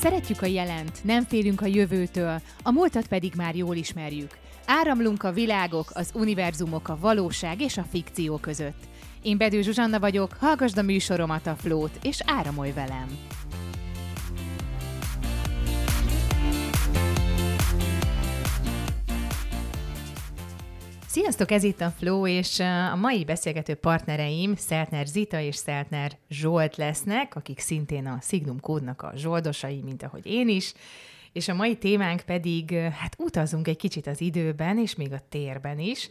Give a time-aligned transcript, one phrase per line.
[0.00, 4.38] Szeretjük a jelent, nem félünk a jövőtől, a múltat pedig már jól ismerjük.
[4.66, 8.82] Áramlunk a világok, az univerzumok, a valóság és a fikció között.
[9.22, 13.37] Én Bedő Zsuzsanna vagyok, hallgasd a műsoromat a Flót, és áramolj velem!
[21.20, 22.60] Sziasztok, ez itt a Flow, és
[22.92, 29.02] a mai beszélgető partnereim Szeltner Zita és Szeltner Zsolt lesznek, akik szintén a Signum kódnak
[29.02, 30.74] a zsoldosai, mint ahogy én is.
[31.32, 35.78] És a mai témánk pedig, hát utazunk egy kicsit az időben, és még a térben
[35.78, 36.08] is.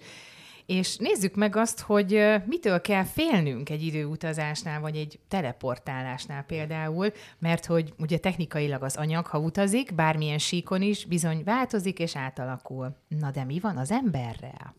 [0.68, 7.66] És nézzük meg azt, hogy mitől kell félnünk egy időutazásnál, vagy egy teleportálásnál például, mert
[7.66, 12.96] hogy ugye technikailag az anyag, ha utazik, bármilyen síkon is, bizony változik és átalakul.
[13.08, 14.76] Na de mi van az emberrel?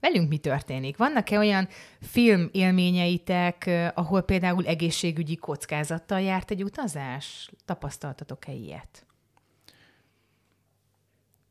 [0.00, 0.96] velünk mi történik?
[0.96, 1.68] Vannak-e olyan
[2.00, 7.50] film élményeitek, ahol például egészségügyi kockázattal járt egy utazás?
[7.64, 9.05] Tapasztaltatok-e ilyet?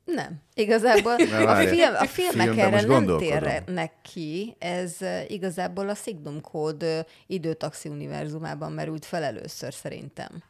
[0.06, 0.42] Nem.
[0.54, 4.56] Igazából a, film, a filmek erre nem térnek ki.
[4.60, 4.98] Ez
[5.28, 10.44] igazából a Signum Code időtaxi univerzumában merült fel először szerintem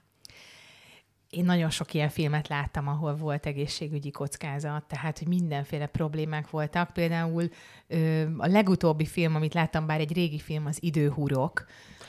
[1.36, 6.94] én nagyon sok ilyen filmet láttam, ahol volt egészségügyi kockázat, tehát hogy mindenféle problémák voltak.
[6.94, 7.50] Például
[7.88, 11.66] ö, a legutóbbi film, amit láttam, bár egy régi film, az Időhurok,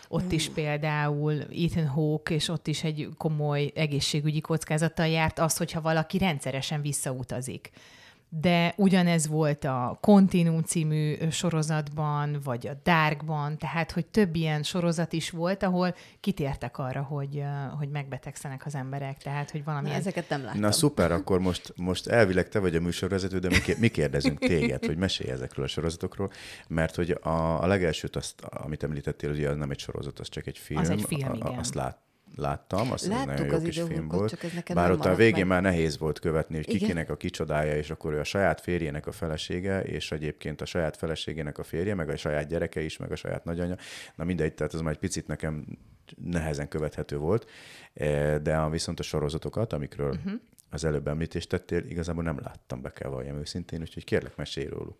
[0.09, 5.81] ott is például Ethan Hawke, és ott is egy komoly egészségügyi kockázattal járt az, hogyha
[5.81, 7.71] valaki rendszeresen visszautazik
[8.29, 15.13] de ugyanez volt a Continuum című sorozatban, vagy a Darkban, tehát, hogy több ilyen sorozat
[15.13, 17.43] is volt, ahol kitértek arra, hogy,
[17.79, 19.91] hogy megbetegszenek az emberek, tehát, hogy valami...
[19.91, 20.61] ezeket nem láttam.
[20.61, 24.85] Na szuper, akkor most, most elvileg te vagy a műsorvezető, de mi, mi kérdezünk téged,
[24.85, 26.31] hogy mesélj ezekről a sorozatokról,
[26.69, 30.47] mert hogy a, a legelsőt, azt, amit említettél, ugye az nem egy sorozat, az csak
[30.47, 30.81] egy film.
[30.81, 31.59] Az egy film, a, igen.
[31.59, 34.31] Azt lát, láttam, azt Láttuk nagyon jó az kis film volt.
[34.31, 35.63] Csak ez nekem Bár ott a végén meg.
[35.63, 36.79] már nehéz volt követni, hogy Igen.
[36.79, 40.97] kikinek a kicsodája, és akkor ő a saját férjének a felesége, és egyébként a saját
[40.97, 43.77] feleségének a férje, meg a saját gyereke is, meg a saját nagyanya.
[44.15, 45.65] Na mindegy, tehát az már egy picit nekem
[46.17, 47.47] nehezen követhető volt,
[47.97, 50.33] Eh, de a, viszont a sorozatokat, amikről uh-huh.
[50.71, 54.99] az előbb említést tettél, igazából nem láttam, be kell valljam őszintén, úgyhogy kérlek, mesélj róluk.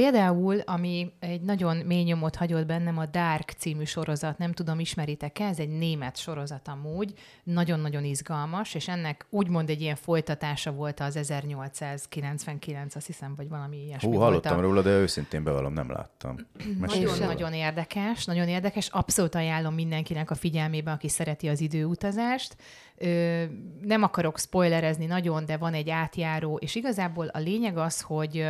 [0.00, 5.44] Például, ami egy nagyon mély nyomot hagyott bennem, a Dark című sorozat, nem tudom, ismeritek-e,
[5.44, 7.12] ez egy német sorozat amúgy,
[7.42, 13.76] nagyon-nagyon izgalmas, és ennek úgymond egy ilyen folytatása volt az 1899, azt hiszem, vagy valami
[13.76, 14.60] ilyesmi Hú, volt hallottam a...
[14.60, 16.36] róla, de őszintén bevallom, nem láttam.
[16.80, 18.88] Nagyon-nagyon érdekes, nagyon érdekes.
[18.88, 22.56] Abszolút ajánlom mindenkinek a figyelmébe, aki szereti az időutazást.
[22.96, 23.44] Ö,
[23.82, 28.48] nem akarok spoilerezni nagyon, de van egy átjáró, és igazából a lényeg az, hogy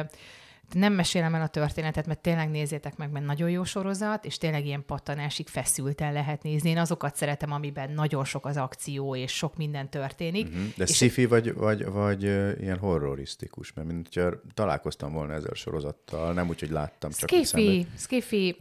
[0.73, 4.67] nem mesélem el a történetet, mert tényleg nézzétek meg, mert nagyon jó sorozat, és tényleg
[4.67, 6.71] ilyen pattanásig feszülten lehet nézni.
[6.71, 10.47] Én azokat szeretem, amiben nagyon sok az akció, és sok minden történik.
[10.47, 10.63] Uh-huh.
[10.77, 12.23] De és sci-fi vagy, vagy, vagy
[12.61, 13.73] ilyen horrorisztikus?
[13.73, 17.29] Mert mint hogyha találkoztam volna ezzel a sorozattal, nem úgy, hogy láttam, csak.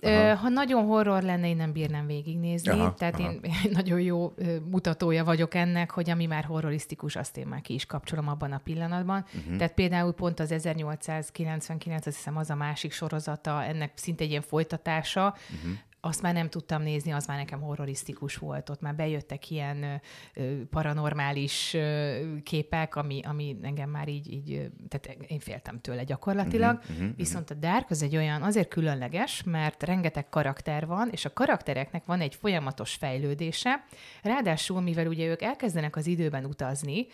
[0.01, 0.35] Ö, Aha.
[0.35, 2.72] ha nagyon horror lenne, én nem bírnám végignézni.
[2.72, 3.31] Aha, Tehát aha.
[3.31, 3.41] én
[3.72, 4.33] nagyon jó
[4.69, 8.61] mutatója vagyok ennek, hogy ami már horrorisztikus, azt én már ki is kapcsolom abban a
[8.63, 9.25] pillanatban.
[9.37, 9.57] Uh-huh.
[9.57, 14.41] Tehát például pont az 1899, azt hiszem az a másik sorozata, ennek szinte egy ilyen
[14.41, 15.78] folytatása, uh-huh.
[16.00, 18.69] azt már nem tudtam nézni, az már nekem horrorisztikus volt.
[18.69, 20.01] Ott már bejöttek ilyen
[20.34, 26.81] ö, paranormális ö, képek, ami, ami engem már így, így, tehát én féltem tőle gyakorlatilag.
[26.88, 27.11] Mhm, mhm.
[27.16, 32.05] Viszont a Dark az egy olyan azért különleges, mert rengeteg karakter van, és a karaktereknek
[32.05, 33.85] van egy folyamatos fejlődése.
[34.23, 37.07] Ráadásul, mivel ugye ők elkezdenek az időben utazni,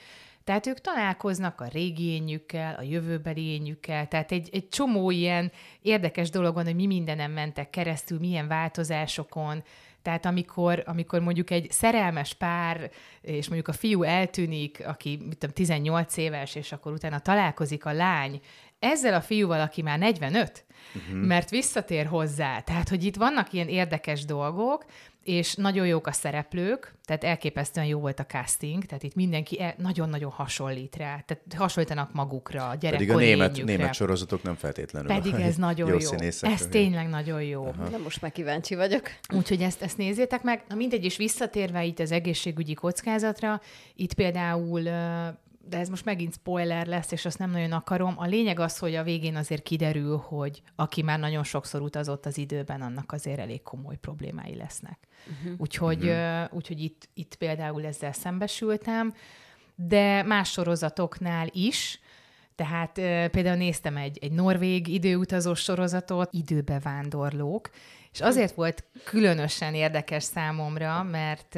[0.43, 6.29] tehát ők találkoznak a régi énjükkel, a jövőbeli énjükkel, tehát egy, egy csomó ilyen érdekes
[6.29, 9.63] dolog van, hogy mi mindenen mentek keresztül, milyen változásokon,
[10.01, 12.91] tehát amikor, amikor mondjuk egy szerelmes pár,
[13.21, 17.91] és mondjuk a fiú eltűnik, aki mit tudom, 18 éves, és akkor utána találkozik a
[17.91, 18.39] lány,
[18.79, 20.65] ezzel a fiúval, aki már 45,
[20.95, 21.25] uh-huh.
[21.25, 22.59] mert visszatér hozzá.
[22.59, 24.85] Tehát, hogy itt vannak ilyen érdekes dolgok,
[25.23, 29.75] és nagyon jók a szereplők, tehát elképesztően jó volt a casting, tehát itt mindenki e-
[29.77, 35.07] nagyon-nagyon hasonlít rá, tehát hasonlítanak magukra, a Pedig a gyerekkori német, német sorozatok nem feltétlenül.
[35.07, 35.99] Pedig ez nagyon jó.
[35.99, 36.53] színészekről.
[36.53, 37.65] Ez tényleg nagyon jó.
[37.65, 37.89] Aha.
[37.89, 39.09] Na most már kíváncsi vagyok.
[39.33, 40.63] Úgyhogy ezt, ezt nézzétek meg.
[40.67, 43.61] Na mindegy, és visszatérve itt az egészségügyi kockázatra,
[43.95, 44.81] itt például
[45.69, 48.13] de ez most megint spoiler lesz, és azt nem nagyon akarom.
[48.17, 52.37] A lényeg az, hogy a végén azért kiderül, hogy aki már nagyon sokszor utazott az
[52.37, 54.97] időben, annak azért elég komoly problémái lesznek.
[55.27, 55.59] Uh-huh.
[55.59, 56.53] Úgyhogy, uh-huh.
[56.53, 59.13] úgyhogy itt, itt például ezzel szembesültem,
[59.75, 61.99] de más sorozatoknál is,
[62.55, 62.91] tehát
[63.31, 67.69] például néztem egy, egy norvég időutazós sorozatot, időbe vándorlók,
[68.11, 71.55] és azért volt különösen érdekes számomra, mert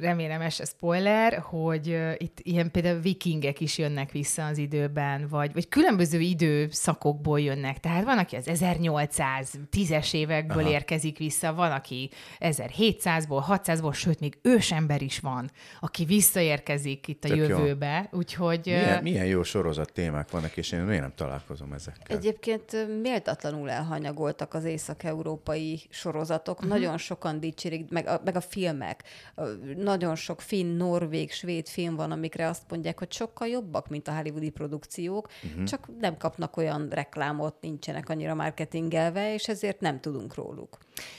[0.00, 5.68] remélem ez spoiler, hogy itt ilyen például vikingek is jönnek vissza az időben, vagy, vagy
[5.68, 7.80] különböző időszakokból jönnek.
[7.80, 10.70] Tehát van, aki az 1810-es évekből Aha.
[10.70, 15.50] érkezik vissza, van, aki 1700-ból, 600-ból, sőt, még ősember is van,
[15.80, 18.08] aki visszaérkezik itt a Tök jövőbe.
[18.12, 18.18] Jó.
[18.18, 18.60] Úgyhogy...
[18.64, 22.16] Milyen, milyen jó sorozat témák vannak, és én miért nem találkozom ezekkel?
[22.16, 26.56] Egyébként méltatlanul elhanyagoltak az észak-európai sorozatok.
[26.56, 26.72] Uh-huh.
[26.72, 29.04] Nagyon sokan dicsérik, meg a, meg a filmek
[29.76, 34.14] nagyon sok finn, norvég, svéd film van, amikre azt mondják, hogy sokkal jobbak, mint a
[34.16, 35.64] hollywoodi produkciók, uh-huh.
[35.64, 40.78] csak nem kapnak olyan reklámot, nincsenek annyira marketingelve, és ezért nem tudunk róluk.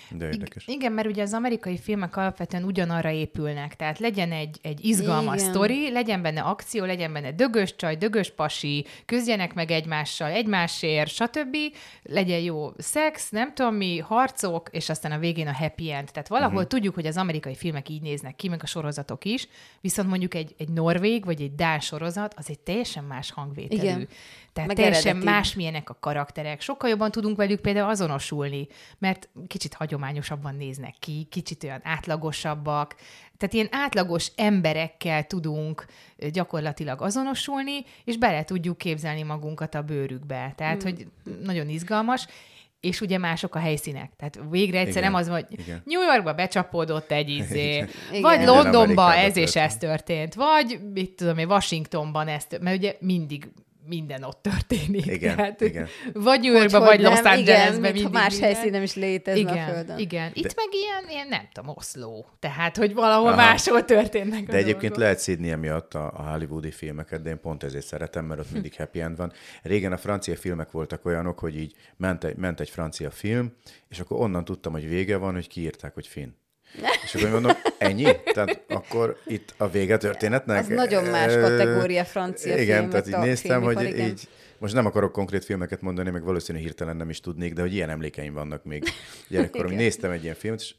[0.10, 0.68] De érdekes.
[0.68, 5.40] I- igen, mert ugye az amerikai filmek alapvetően ugyanarra épülnek, tehát legyen egy, egy izgalmas
[5.40, 5.50] igen.
[5.54, 11.56] sztori, legyen benne akció, legyen benne dögös csaj, dögös pasi, küzdjenek meg egymással, egymásért, stb.
[12.04, 16.12] Legyen jó szex, nem tudom mi, harcok, és aztán a végén a happy end.
[16.12, 16.70] Tehát valahol uh-huh.
[16.70, 19.48] tudjuk, hogy az amerikai filmek így néznek ki, meg a sorozatok is,
[19.82, 23.82] viszont mondjuk egy, egy norvég vagy egy dán sorozat, az egy teljesen más hangvételű.
[23.82, 24.08] Igen.
[24.54, 25.32] Tehát Meg teljesen eredeti.
[25.32, 26.62] másmilyenek a karakterek.
[26.62, 28.68] Sokkal jobban tudunk velük például azonosulni,
[28.98, 32.96] mert kicsit hagyományosabban néznek ki, kicsit olyan átlagosabbak.
[33.38, 35.86] Tehát ilyen átlagos emberekkel tudunk
[36.32, 40.54] gyakorlatilag azonosulni, és bele tudjuk képzelni magunkat a bőrükbe.
[40.56, 40.88] Tehát, mm.
[40.88, 41.08] hogy
[41.44, 42.28] nagyon izgalmas
[42.88, 44.12] és ugye mások a helyszínek.
[44.18, 45.12] Tehát végre egyszer Igen.
[45.12, 45.82] nem az, hogy Igen.
[45.86, 48.22] New Yorkba becsapódott egy izé, Igen.
[48.22, 48.46] vagy.
[48.46, 53.48] Londonba ez és ez történt, vagy mit tudom én, Washingtonban ez történt, mert ugye mindig
[53.88, 55.06] minden ott történik.
[55.06, 55.88] Igen, Tehát, igen.
[56.14, 57.96] Vagy New Yorkban, vagy Los Angelesben.
[57.96, 58.52] Igen, más minden.
[58.54, 59.98] helyszínen is létezne igen, a Földön.
[60.00, 60.54] Igen, itt De...
[60.56, 62.26] meg ilyen, ilyen, nem tudom, Oszló.
[62.40, 63.36] Tehát, hogy valahol Aha.
[63.36, 64.98] máshol történnek De egyébként dolgok.
[64.98, 68.76] lehet szídni emiatt a, a hollywoodi filmeket, de én pont ezért szeretem, mert ott mindig
[68.76, 69.32] happy end van.
[69.64, 73.54] Régen a francia filmek voltak olyanok, hogy így ment egy, ment egy francia film,
[73.90, 76.30] és akkor onnan tudtam, hogy vége van, hogy kiírták, hogy finn.
[77.04, 78.04] És akkor mondom, ennyi?
[78.34, 80.60] Tehát akkor itt a vége történetnek?
[80.60, 84.08] Az nagyon más kategória francia Igen, film, tehát így néztem, hogy igen.
[84.08, 84.28] így
[84.58, 87.90] most nem akarok konkrét filmeket mondani, meg valószínű hirtelen nem is tudnék, de hogy ilyen
[87.90, 88.84] emlékeim vannak még
[89.30, 89.72] gyerekkorom.
[89.72, 90.74] Néztem egy ilyen filmet, és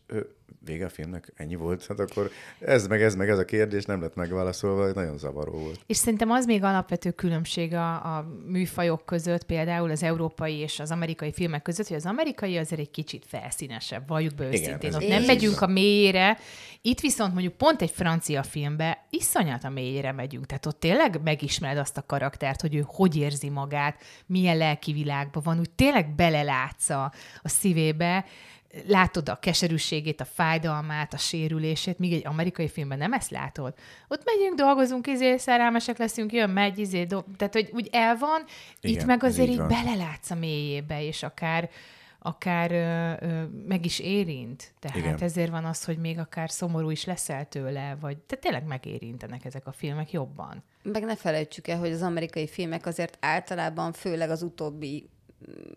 [0.64, 4.00] vége a filmnek, ennyi volt, hát akkor ez meg ez meg ez a kérdés nem
[4.00, 5.80] lett megválaszolva, nagyon zavaró volt.
[5.86, 10.90] És szerintem az még alapvető különbség a, a műfajok között, például az európai és az
[10.90, 14.94] amerikai filmek között, hogy az amerikai azért egy kicsit felszínesebb, valljuk be őszintén.
[14.94, 16.38] Ott nem megyünk a mélyére,
[16.82, 21.78] itt viszont mondjuk pont egy francia filmbe iszonyat a mélyére megyünk, tehát ott tényleg megismered
[21.78, 26.90] azt a karaktert, hogy ő hogy érzi magát, milyen lelki világban van, úgy tényleg belelátsz
[26.90, 27.12] a,
[27.42, 28.24] a szívébe,
[28.86, 33.74] látod a keserűségét, a fájdalmát, a sérülését, míg egy amerikai filmben nem ezt látod.
[34.08, 38.44] Ott megyünk, dolgozunk, izé, szerelmesek leszünk, jön, megy, izé, do- tehát, hogy úgy el van,
[38.80, 41.70] Igen, itt meg azért így, így belelátsz a mélyébe, és akár
[42.18, 44.72] akár ö, ö, meg is érint.
[44.78, 45.22] Tehát Igen.
[45.22, 49.66] ezért van az, hogy még akár szomorú is leszel tőle, vagy te tényleg megérintenek ezek
[49.66, 50.62] a filmek jobban.
[50.82, 55.08] Meg ne felejtsük el, hogy az amerikai filmek azért általában, főleg az utóbbi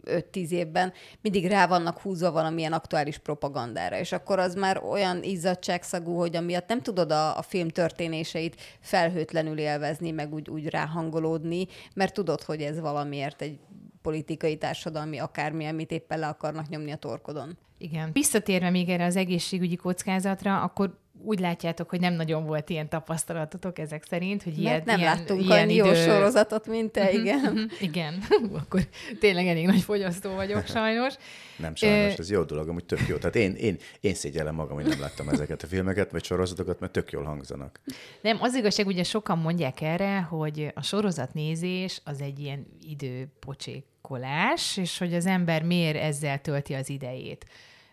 [0.06, 6.16] 5-10 évben mindig rá vannak húzva valamilyen aktuális propagandára, és akkor az már olyan izzadságszagú,
[6.16, 12.14] hogy amiatt nem tudod a, a film történéseit felhőtlenül élvezni, meg úgy, úgy ráhangolódni, mert
[12.14, 13.60] tudod, hogy ez valamiért egy
[14.02, 17.58] politikai, társadalmi, akármi, amit éppen le akarnak nyomni a torkodon.
[17.78, 18.10] Igen.
[18.14, 23.80] Visszatérve még erre az egészségügyi kockázatra, akkor úgy látjátok, hogy nem nagyon volt ilyen tapasztalatotok
[23.80, 25.86] ezek szerint, hogy ilyen, nem ilyen, láttunk ilyen idő...
[25.86, 27.40] jó sorozatot, mint te, mhm, igen.
[27.40, 28.88] Mhm, igen, akkor
[29.20, 31.14] tényleg elég nagy fogyasztó vagyok sajnos.
[31.58, 33.18] Nem sajnos, ez jó dolog, amúgy tök jó.
[33.18, 36.92] Tehát én, én, én szégyellem magam, hogy nem láttam ezeket a filmeket, vagy sorozatokat, mert
[36.92, 37.80] tök jól hangzanak.
[38.22, 44.98] Nem, az igazság, ugye sokan mondják erre, hogy a sorozatnézés az egy ilyen időpocsékolás, és
[44.98, 47.46] hogy az ember miért ezzel tölti az idejét.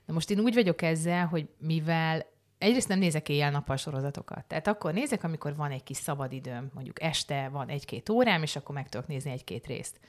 [0.07, 2.27] Na most én úgy vagyok ezzel, hogy mivel
[2.59, 4.45] egyrészt nem nézek éjjel-nappal sorozatokat.
[4.45, 8.75] Tehát akkor nézek, amikor van egy kis szabadidőm, mondjuk este van egy-két órám, és akkor
[8.75, 10.01] meg tudok nézni egy-két részt.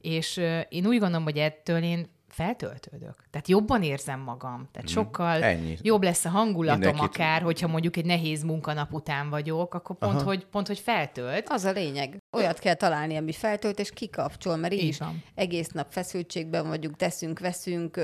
[0.00, 0.36] És
[0.68, 3.14] én úgy gondolom, hogy ettől én feltöltődök.
[3.30, 4.68] Tehát jobban érzem magam.
[4.72, 4.92] Tehát mm.
[4.92, 5.76] sokkal Ennyi.
[5.82, 7.08] jobb lesz a hangulatom Mindenkit...
[7.08, 11.48] akár, hogyha mondjuk egy nehéz munkanap után vagyok, akkor pont, hogy, pont hogy feltölt.
[11.48, 12.22] Az a lényeg.
[12.32, 15.22] Olyat kell találni, ami feltölt, és kikapcsol, mert így, így van.
[15.34, 18.00] egész nap feszültségben vagyunk, teszünk, veszünk,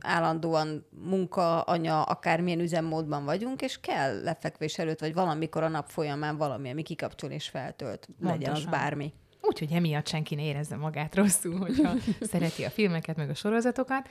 [0.00, 6.36] állandóan munka, anya, akármilyen üzemmódban vagyunk, és kell lefekvés előtt, vagy valamikor a nap folyamán
[6.36, 8.08] valami, ami kikapcsol és feltölt.
[8.20, 9.12] Legyen az bármi.
[9.42, 14.08] Úgyhogy emiatt senki ne érezze magát rosszul, hogyha szereti a filmeket, meg a sorozatokat.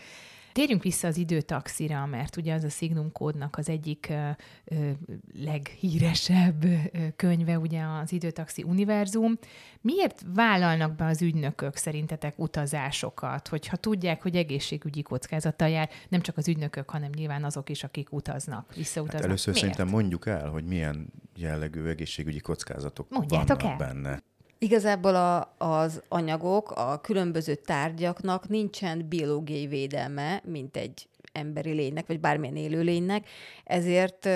[0.52, 4.30] Térjünk vissza az időtaxira, mert ugye az a Signum kódnak az egyik ö,
[4.66, 4.90] ö,
[5.34, 6.78] leghíresebb ö,
[7.16, 9.38] könyve, ugye az időtaxi univerzum.
[9.82, 16.38] Miért vállalnak be az ügynökök szerintetek utazásokat, hogyha tudják, hogy egészségügyi kockázattal jár, nem csak
[16.38, 19.22] az ügynökök, hanem nyilván azok is, akik utaznak, visszautaznak.
[19.22, 19.70] Hát először Miért?
[19.70, 23.88] szerintem mondjuk el, hogy milyen jellegű egészségügyi kockázatok Mondjátok vannak el.
[23.88, 24.20] benne.
[24.62, 32.20] Igazából a, az anyagok, a különböző tárgyaknak nincsen biológiai védelme, mint egy emberi lénynek, vagy
[32.20, 33.28] bármilyen élőlénynek,
[33.64, 34.30] ezért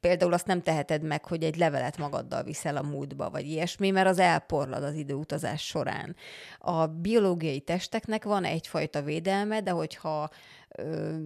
[0.00, 4.08] például azt nem teheted meg, hogy egy levelet magaddal viszel a múltba, vagy ilyesmi, mert
[4.08, 6.16] az elporlad az időutazás során.
[6.58, 10.30] A biológiai testeknek van egyfajta védelme, de hogyha
[10.68, 11.16] ö,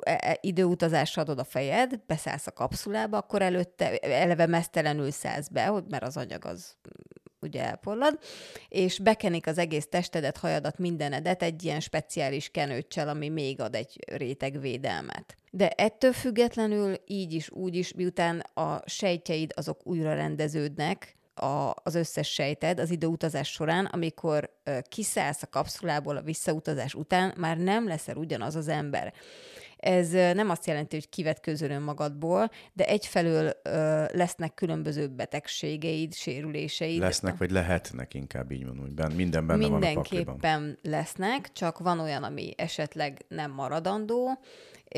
[0.00, 5.72] e- e- időutazásra adod a fejed, beszállsz a kapszulába, akkor előtte eleve mesztelenül szállsz be,
[5.88, 6.76] mert az anyag az
[7.40, 8.18] ugye elporlad,
[8.68, 13.98] és bekenik az egész testedet, hajadat, mindenedet egy ilyen speciális kenőccsel, ami még ad egy
[14.06, 15.36] réteg védelmet.
[15.50, 21.94] De ettől függetlenül így is, úgy is, miután a sejtjeid azok újra rendeződnek, a, az
[21.94, 27.86] összes sejted az időutazás során, amikor ö, kiszállsz a kapszulából a visszautazás után, már nem
[27.86, 29.12] leszel ugyanaz az ember.
[29.80, 37.00] Ez nem azt jelenti, hogy kivetkőzöl önmagadból, de egyfelől ö, lesznek különböző betegségeid, sérüléseid.
[37.00, 40.34] Lesznek, vagy lehetnek inkább így mondom, hogy minden benne van a pakliban.
[40.34, 44.38] Mindenképpen lesznek, csak van olyan, ami esetleg nem maradandó,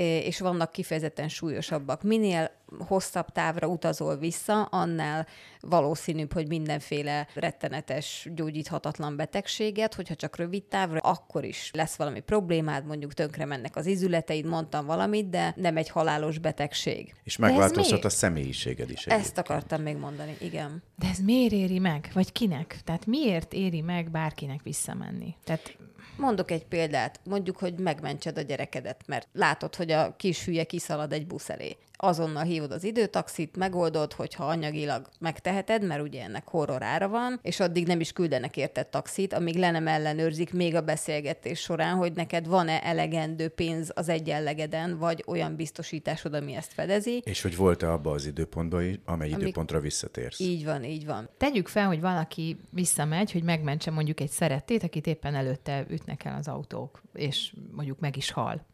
[0.00, 2.02] és vannak kifejezetten súlyosabbak.
[2.02, 5.26] Minél hosszabb távra utazol vissza, annál
[5.60, 12.86] valószínűbb, hogy mindenféle rettenetes, gyógyíthatatlan betegséget, hogyha csak rövid távra, akkor is lesz valami problémád,
[12.86, 17.14] mondjuk tönkre mennek az izületeid, mondtam valamit, de nem egy halálos betegség.
[17.24, 19.06] És megváltozhat a személyiséged is.
[19.06, 19.38] Ezt egyébként.
[19.38, 20.82] akartam még mondani, igen.
[20.98, 22.10] De ez miért éri meg?
[22.14, 22.78] Vagy kinek?
[22.84, 25.36] Tehát miért éri meg bárkinek visszamenni?
[25.44, 25.76] Tehát
[26.16, 31.12] Mondok egy példát, mondjuk, hogy megmentsed a gyerekedet, mert látod, hogy a kis hülye kiszalad
[31.12, 31.76] egy busz elé.
[32.04, 37.60] Azonnal hívod az időtaxit, megoldod, hogyha anyagilag megteheted, mert ugye ennek horror ára van, és
[37.60, 42.12] addig nem is küldenek érted taxit, amíg le nem ellenőrzik még a beszélgetés során, hogy
[42.12, 47.22] neked van-e elegendő pénz az egyenlegeden, vagy olyan biztosításod, ami ezt fedezi.
[47.24, 50.40] És hogy volt-e abba az időpontban, is, amely Amik- időpontra visszatérsz.
[50.40, 51.28] Így van, így van.
[51.36, 56.36] tegyük fel, hogy valaki visszamegy, hogy megmentse mondjuk egy szerettét, akit éppen előtte ütnek el
[56.38, 58.66] az autók, és mondjuk meg is hal.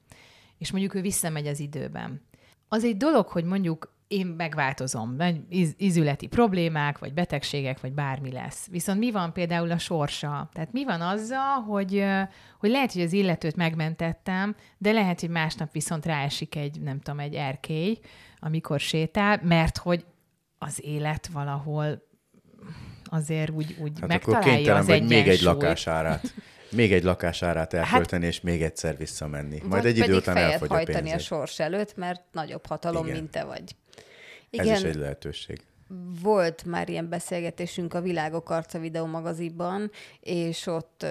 [0.59, 2.27] És mondjuk ő visszamegy az időben.
[2.69, 5.41] Az egy dolog, hogy mondjuk én megváltozom, vagy
[5.79, 8.67] ízületi problémák, vagy betegségek, vagy bármi lesz.
[8.71, 10.49] Viszont mi van például a sorsa?
[10.53, 12.05] Tehát mi van azzal, hogy,
[12.59, 17.21] hogy lehet, hogy az illetőt megmentettem, de lehet, hogy másnap viszont ráesik egy, nem tudom,
[17.21, 17.99] egy erkély,
[18.39, 20.05] amikor sétál, mert hogy
[20.59, 22.07] az élet valahol
[23.05, 26.35] azért úgy, úgy Hát akkor megtalálja kénytelen az vagy még egy lakásárát.
[26.71, 29.63] Még egy lakásárát elkölteni, és még egyszer visszamenni.
[29.65, 31.21] Majd egy idő után elfogy a hajtani a pénzed.
[31.21, 33.17] sors előtt, mert nagyobb hatalom, Igen.
[33.17, 33.77] mint te vagy.
[34.51, 35.61] Ez is egy lehetőség.
[36.23, 39.91] Volt már ilyen beszélgetésünk a Világok Arca videó magazinban,
[40.21, 41.07] és ott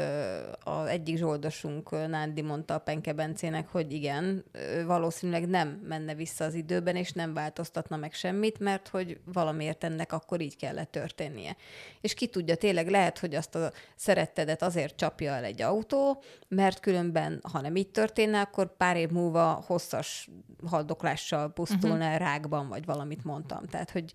[0.64, 4.44] az egyik zsoldosunk, Nándi mondta a Penke Bencének, hogy igen,
[4.86, 10.14] valószínűleg nem menne vissza az időben, és nem változtatna meg semmit, mert hogy valamiért ennek
[10.14, 11.56] akkor így kellett történnie.
[12.02, 16.80] És ki tudja, tényleg lehet, hogy azt a szerettedet azért csapja el egy autó, mert
[16.80, 20.30] különben, ha nem így történne, akkor pár év múlva hosszas
[20.66, 22.20] haldoklással pusztulna uh-huh.
[22.20, 23.66] rákban, vagy valamit mondtam.
[23.66, 24.12] Tehát, hogy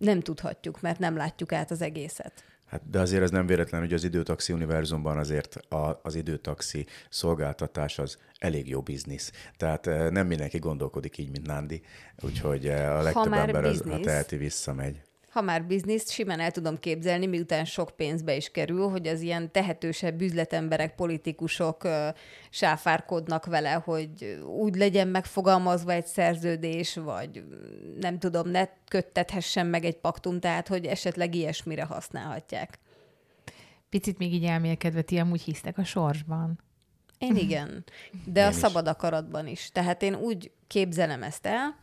[0.00, 2.44] nem tudhatjuk, mert nem látjuk át az egészet.
[2.66, 7.98] Hát, de azért ez nem véletlen, hogy az időtaxi univerzumban azért a, az időtaxi szolgáltatás
[7.98, 9.32] az elég jó biznisz.
[9.56, 11.82] Tehát eh, nem mindenki gondolkodik így, mint Nándi,
[12.20, 14.06] úgyhogy eh, a legtöbb ember, az, ha biznisz.
[14.06, 15.02] teheti, visszamegy.
[15.30, 19.52] Ha már bizniszt, simán el tudom képzelni, miután sok pénzbe is kerül, hogy az ilyen
[19.52, 22.08] tehetősebb üzletemberek, politikusok ö,
[22.50, 27.44] sáfárkodnak vele, hogy úgy legyen megfogalmazva egy szerződés, vagy
[28.00, 32.78] nem tudom, ne köttethessen meg egy paktum, tehát hogy esetleg ilyesmire használhatják.
[33.88, 36.58] Picit még így elmélkedve, ti amúgy hisztek a sorsban.
[37.18, 37.84] Én igen,
[38.32, 38.54] de Én a is.
[38.56, 39.70] szabad akaratban is.
[39.72, 41.76] Tehát én úgy képzelem ezt el,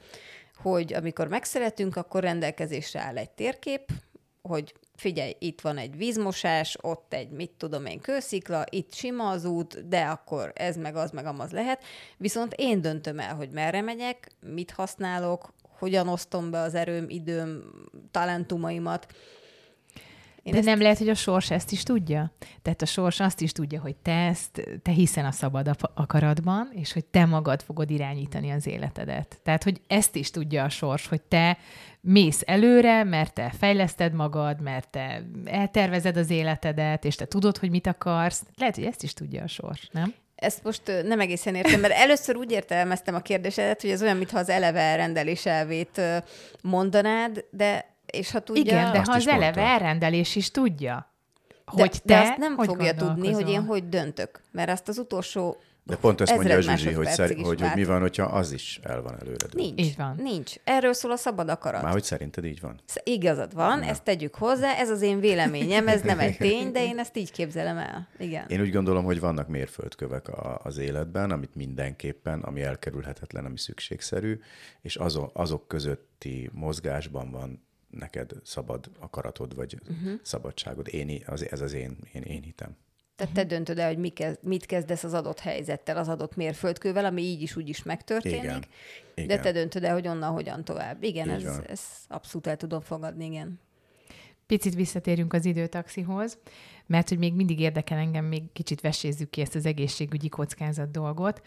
[0.62, 3.92] hogy amikor megszeretünk, akkor rendelkezésre áll egy térkép,
[4.42, 9.46] hogy figyelj, itt van egy vízmosás, ott egy, mit tudom én, kőszikla, itt sima az
[9.46, 11.84] út, de akkor ez meg az meg amaz lehet.
[12.18, 17.64] Viszont én döntöm el, hogy merre megyek, mit használok, hogyan osztom be az erőm, időm,
[18.12, 19.08] talentumaimat,
[20.48, 20.68] Én De ezt...
[20.68, 22.32] nem lehet, hogy a sors ezt is tudja?
[22.62, 26.94] Tehát a sors azt is tudja, hogy te ezt, te hiszen a szabad akaratban, és
[26.94, 29.40] hogy te magad fogod irányítani az életedet.
[29.44, 31.58] Tehát, hogy ezt is tudja a sors, hogy te
[32.02, 37.70] mész előre, mert te fejleszted magad, mert te eltervezed az életedet, és te tudod, hogy
[37.70, 38.44] mit akarsz.
[38.56, 40.14] Lehet, hogy ezt is tudja a sors, nem?
[40.36, 44.40] Ezt most nem egészen értem, mert először úgy értelmeztem a kérdésedet, hogy ez olyan, mintha
[44.40, 46.02] az eleve rendelés elvét
[46.62, 48.62] mondanád, de és ha tudja...
[48.62, 51.12] Igen, de ha az eleve elrendelés is tudja,
[51.50, 54.88] de, hogy te de azt nem hogy fogja tudni, hogy én hogy döntök, mert azt
[54.88, 58.24] az utolsó de pont ezt mondja a Zsuzsi, hogy, szer, hogy, hogy mi van, hogyha
[58.24, 59.48] az is el van előre.
[59.52, 59.82] Nincs.
[59.82, 60.16] Így van.
[60.22, 60.54] Nincs.
[60.64, 61.82] Erről szól a szabad akarat.
[61.82, 62.80] Már hogy szerinted így van?
[63.04, 63.90] Igazad van, ja.
[63.90, 67.32] ezt tegyük hozzá, ez az én véleményem, ez nem egy tény, de én ezt így
[67.32, 68.08] képzelem el.
[68.18, 68.46] Igen.
[68.48, 74.40] Én úgy gondolom, hogy vannak mérföldkövek a, az életben, amit mindenképpen, ami elkerülhetetlen, ami szükségszerű,
[74.82, 80.20] és azok, azok közötti mozgásban van neked szabad akaratod, vagy uh-huh.
[80.22, 80.88] szabadságod.
[80.88, 82.78] Én, az, ez az én, én, én hitem.
[83.16, 87.06] Tehát te döntöd el, hogy mi kezd, mit kezdesz az adott helyzettel, az adott mérföldkővel,
[87.06, 88.44] ami így is úgy is megtörténik.
[88.44, 88.64] Igen.
[89.16, 89.28] Igen.
[89.28, 91.04] De te döntöd el, hogy onnan hogyan tovább.
[91.04, 93.60] Igen, ez, ez abszolút el tudom fogadni, igen.
[94.46, 96.38] Picit visszatérünk az időtaxihoz,
[96.86, 101.42] mert hogy még mindig érdekel engem, még kicsit vesézzük ki ezt az egészségügyi kockázat dolgot.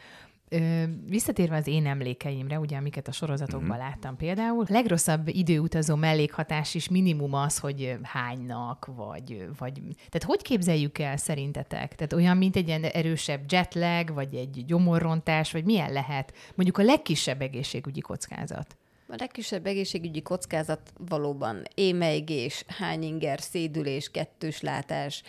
[1.07, 3.79] Visszatérve az én emlékeimre, ugye, amiket a sorozatokban mm-hmm.
[3.79, 9.81] láttam például, legrosszabb időutazó mellékhatás is minimum az, hogy hánynak, vagy, vagy...
[9.97, 11.95] Tehát hogy képzeljük el szerintetek?
[11.95, 16.83] Tehát olyan, mint egy ilyen erősebb jetlag, vagy egy gyomorrontás, vagy milyen lehet mondjuk a
[16.83, 18.77] legkisebb egészségügyi kockázat?
[19.09, 25.23] A legkisebb egészségügyi kockázat valóban émeigés, hányinger, szédülés, kettős látás,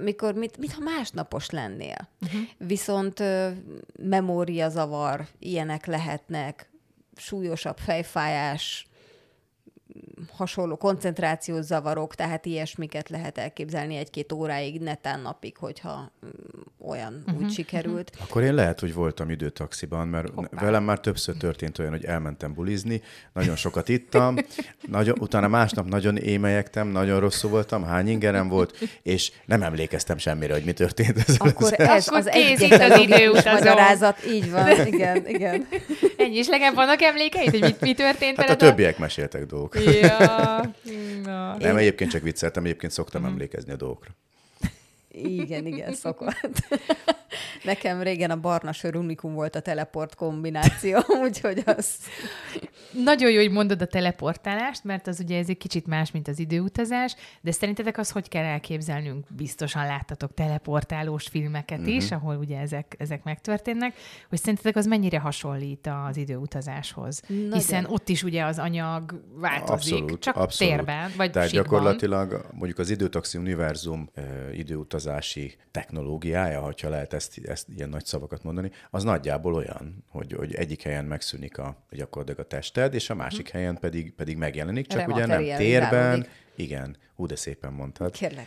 [0.00, 2.08] mikor, mit, mit ha másnapos lennél.
[2.20, 2.40] Uh-huh.
[2.58, 3.22] Viszont
[3.98, 6.70] memóriazavar, ilyenek lehetnek,
[7.16, 8.86] súlyosabb fejfájás,
[10.32, 16.28] hasonló koncentrációs zavarok, tehát ilyesmiket lehet elképzelni egy-két óráig, netán napig, hogyha mm,
[16.88, 18.10] olyan uh-huh, úgy mhm, sikerült.
[18.10, 18.28] Uh-huh.
[18.28, 20.62] Akkor én lehet, hogy voltam időtaxiban, mert Hoppá.
[20.62, 24.36] velem már többször történt olyan, hogy elmentem bulizni, nagyon sokat ittam,
[24.88, 30.52] nagyon, utána másnap nagyon émelyektem, nagyon rosszul voltam, hány ingerem volt, és nem emlékeztem semmire,
[30.52, 31.18] hogy mi történt.
[31.28, 33.50] Ez Akkor az ez az egyetlen az időutazó.
[33.50, 35.66] magyarázat, így van, igen, igen.
[36.16, 39.82] Ennyi, és legalább vannak emlékeid, hogy mit, mi történt hát a többiek meséltek dolgokat.
[40.06, 40.60] Ja.
[41.24, 41.56] Na.
[41.56, 43.26] Nem, egyébként csak vicceltem, egyébként szoktam mm.
[43.26, 44.10] emlékezni a dolgokra.
[45.22, 46.34] Igen, igen, szokott.
[47.64, 51.96] Nekem régen a barna sör unikum volt a teleport kombináció, úgyhogy az...
[53.04, 56.38] Nagyon jó, hogy mondod a teleportálást, mert az ugye ez egy kicsit más, mint az
[56.38, 59.26] időutazás, de szerintetek az hogy kell elképzelnünk?
[59.36, 61.94] Biztosan láttatok teleportálós filmeket uh-huh.
[61.94, 63.94] is, ahol ugye ezek, ezek megtörténnek,
[64.28, 67.22] hogy szerintetek az mennyire hasonlít az időutazáshoz?
[67.26, 67.52] Nagyon.
[67.52, 70.74] Hiszen ott is ugye az anyag változik, abszolút, csak abszolút.
[70.74, 71.64] térben, vagy Tehát síkban.
[71.64, 74.24] gyakorlatilag mondjuk az időtaxi univerzum uh,
[75.06, 80.54] időutazási technológiája, hogyha lehet ezt, ezt ilyen nagy szavakat mondani, az nagyjából olyan, hogy, hogy
[80.54, 83.56] egyik helyen megszűnik a, gyakorlatilag a tested, és a másik hm.
[83.56, 88.12] helyen pedig, pedig megjelenik, csak ugye nem térben, igen, hú, de szépen mondtad.
[88.12, 88.46] Kérlek.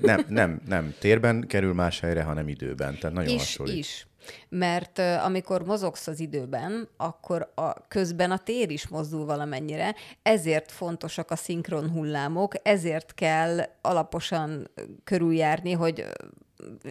[0.00, 3.76] Nem, nem, nem térben kerül más helyre, hanem időben, tehát nagyon is, hasonlít.
[3.76, 4.06] Is,
[4.48, 11.30] mert amikor mozogsz az időben, akkor a, közben a tér is mozdul valamennyire, ezért fontosak
[11.30, 14.70] a szinkron hullámok, ezért kell alaposan
[15.04, 16.04] körüljárni, hogy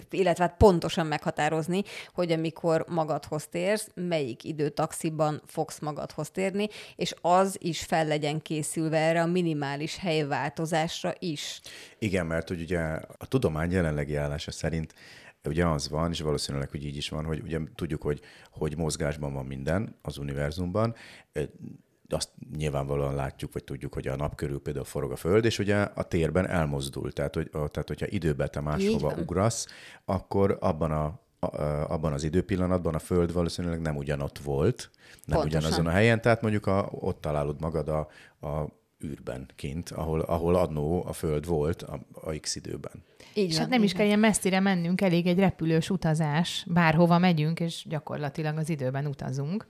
[0.10, 7.58] illetve hát pontosan meghatározni, hogy amikor magadhoz térsz, melyik időtaxiban fogsz magadhoz térni, és az
[7.60, 11.62] is fel legyen készülve erre a minimális helyváltozásra is.
[12.00, 12.80] Igen, mert hogy ugye
[13.18, 14.94] a tudomány jelenlegi állása szerint
[15.48, 19.34] ugye az van, és valószínűleg, hogy így is van, hogy ugye tudjuk, hogy, hogy mozgásban
[19.34, 20.96] van minden az univerzumban,
[22.10, 25.76] azt nyilvánvalóan látjuk, vagy tudjuk, hogy a nap körül például forog a Föld, és ugye
[25.76, 27.12] a térben elmozdul.
[27.12, 29.68] Tehát, hogy, tehát hogyha időben te máshova ugrasz,
[30.06, 31.22] akkor abban a
[31.88, 34.90] abban az időpillanatban a Föld valószínűleg nem ugyanott volt,
[35.26, 35.60] nem Pontosan.
[35.60, 38.08] ugyanazon a helyen, tehát mondjuk a, ott találod magad a,
[38.48, 38.68] a
[39.06, 43.04] űrben kint, ahol, ahol adnó a Föld volt a, a X időben.
[43.34, 47.18] Így és van, hát nem is kell ilyen messzire mennünk, elég egy repülős utazás, bárhova
[47.18, 49.68] megyünk, és gyakorlatilag az időben utazunk.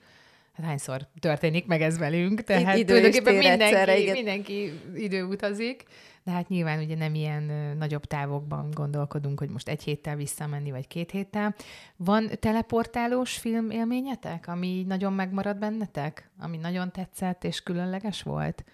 [0.56, 5.84] Hát hányszor történik meg ez velünk, tehát Idő tulajdonképpen mindenki, egyszerre, mindenki idő utazik,
[6.24, 10.70] de hát nyilván ugye nem ilyen ö, nagyobb távokban gondolkodunk, hogy most egy héttel visszamenni,
[10.70, 11.54] vagy két héttel.
[11.96, 16.30] Van teleportálós film élményetek, ami nagyon megmarad bennetek?
[16.38, 18.64] Ami nagyon tetszett és különleges volt?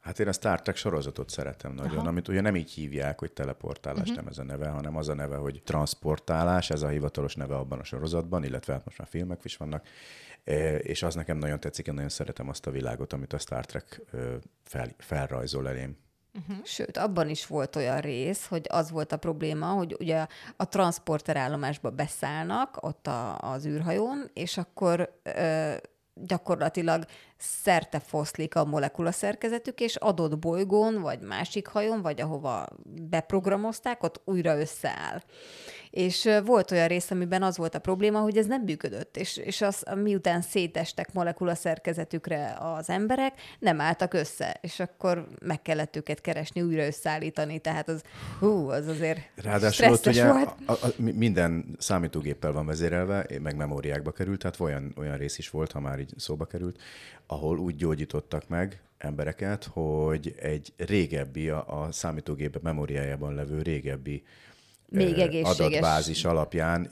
[0.00, 2.08] Hát én a Star Trek sorozatot szeretem nagyon, Aha.
[2.08, 4.16] amit ugye nem így hívják, hogy teleportálás, uh-huh.
[4.16, 7.78] nem ez a neve, hanem az a neve, hogy transportálás, ez a hivatalos neve abban
[7.78, 9.86] a sorozatban, illetve hát most már filmek is vannak,
[10.44, 13.66] e, és az nekem nagyon tetszik, én nagyon szeretem azt a világot, amit a Star
[13.66, 14.00] Trek
[14.64, 15.96] fel, felrajzol elém.
[16.34, 16.64] Uh-huh.
[16.64, 21.90] Sőt, abban is volt olyan rész, hogy az volt a probléma, hogy ugye a transporterállomásba
[21.90, 25.74] beszállnak ott a, az űrhajón, és akkor ö,
[26.26, 27.04] gyakorlatilag
[27.36, 34.20] szerte foszlik a molekula szerkezetük, és adott bolygón, vagy másik hajón, vagy ahova beprogramozták, ott
[34.24, 35.22] újra összeáll.
[35.90, 39.60] És volt olyan rész, amiben az volt a probléma, hogy ez nem működött, és, és
[39.60, 46.20] az, miután szétestek molekula szerkezetükre az emberek, nem álltak össze, és akkor meg kellett őket
[46.20, 48.02] keresni, újra összeállítani, tehát az,
[48.38, 50.54] hú, az azért Ráadásul ott ugye volt.
[50.66, 55.72] A, a, minden számítógéppel van vezérelve, meg memóriákba került, tehát olyan, olyan rész is volt,
[55.72, 56.80] ha már így szóba került,
[57.26, 64.22] ahol úgy gyógyítottak meg embereket, hogy egy régebbi, a, a számítógép memóriájában levő régebbi
[64.90, 65.58] még egészséges.
[65.58, 66.90] adatbázis alapján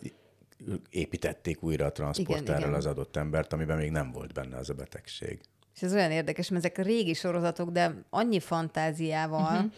[0.90, 5.40] építették újra a transportárral az adott embert, amiben még nem volt benne az a betegség.
[5.74, 9.72] És ez olyan érdekes, mert ezek a régi sorozatok, de annyi fantáziával, uh-huh.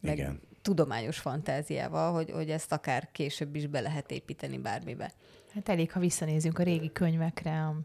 [0.00, 0.40] meg Igen.
[0.62, 5.12] tudományos fantáziával, hogy, hogy ezt akár később is be lehet építeni bármibe.
[5.54, 7.76] Hát elég, ha visszanézünk a régi könyvekre, a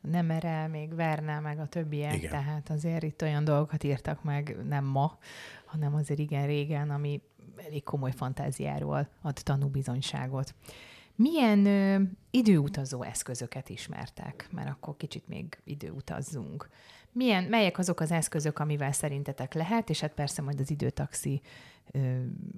[0.00, 2.30] Nemere, még Verne, meg a többiek, Igen.
[2.30, 5.18] tehát azért itt olyan dolgokat írtak meg, nem ma,
[5.70, 7.20] hanem azért igen régen, ami
[7.66, 10.54] elég komoly fantáziáról ad tanúbizonyságot.
[11.14, 14.48] Milyen ö, időutazó eszközöket ismertek?
[14.52, 16.68] Mert akkor kicsit még időutazzunk.
[17.12, 21.40] Milyen, melyek azok az eszközök, amivel szerintetek lehet, és hát persze majd az időtaxi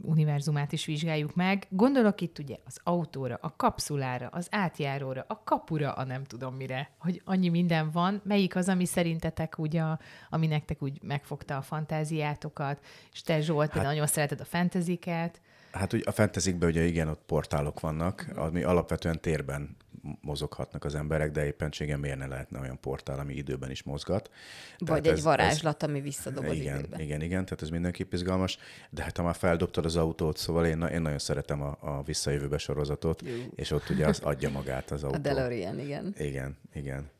[0.03, 1.66] univerzumát is vizsgáljuk meg.
[1.68, 6.90] Gondolok itt ugye az autóra, a kapszulára, az átjáróra, a kapura, a nem tudom mire,
[6.99, 8.21] hogy annyi minden van.
[8.25, 9.83] Melyik az, ami szerintetek ugye,
[10.31, 15.40] ami nektek úgy megfogta a fantáziátokat, és te Zsolt hát, nagyon szereted a fantaziket.
[15.73, 19.77] Hát úgy a fentezikben ugye igen, ott portálok vannak, ami alapvetően térben
[20.21, 24.31] mozoghatnak az emberek, de éppenségen miért ne lehetne olyan portál, ami időben is mozgat.
[24.79, 27.03] Vagy tehát egy ez, varázslat, ez, ami visszadob az igen, időbe.
[27.03, 28.59] Igen, igen, tehát ez mindenképp izgalmas,
[28.91, 32.59] de hát ha már feldobtad az autót, szóval én, én nagyon szeretem a, a visszajövőbe
[32.59, 33.33] sorozatot, Jó.
[33.55, 35.17] és ott ugye az adja magát az autó.
[35.17, 36.15] A DeLorean, igen.
[36.19, 37.11] Igen, igen.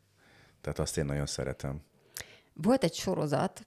[0.61, 1.81] Tehát azt én nagyon szeretem.
[2.53, 3.67] Volt egy sorozat,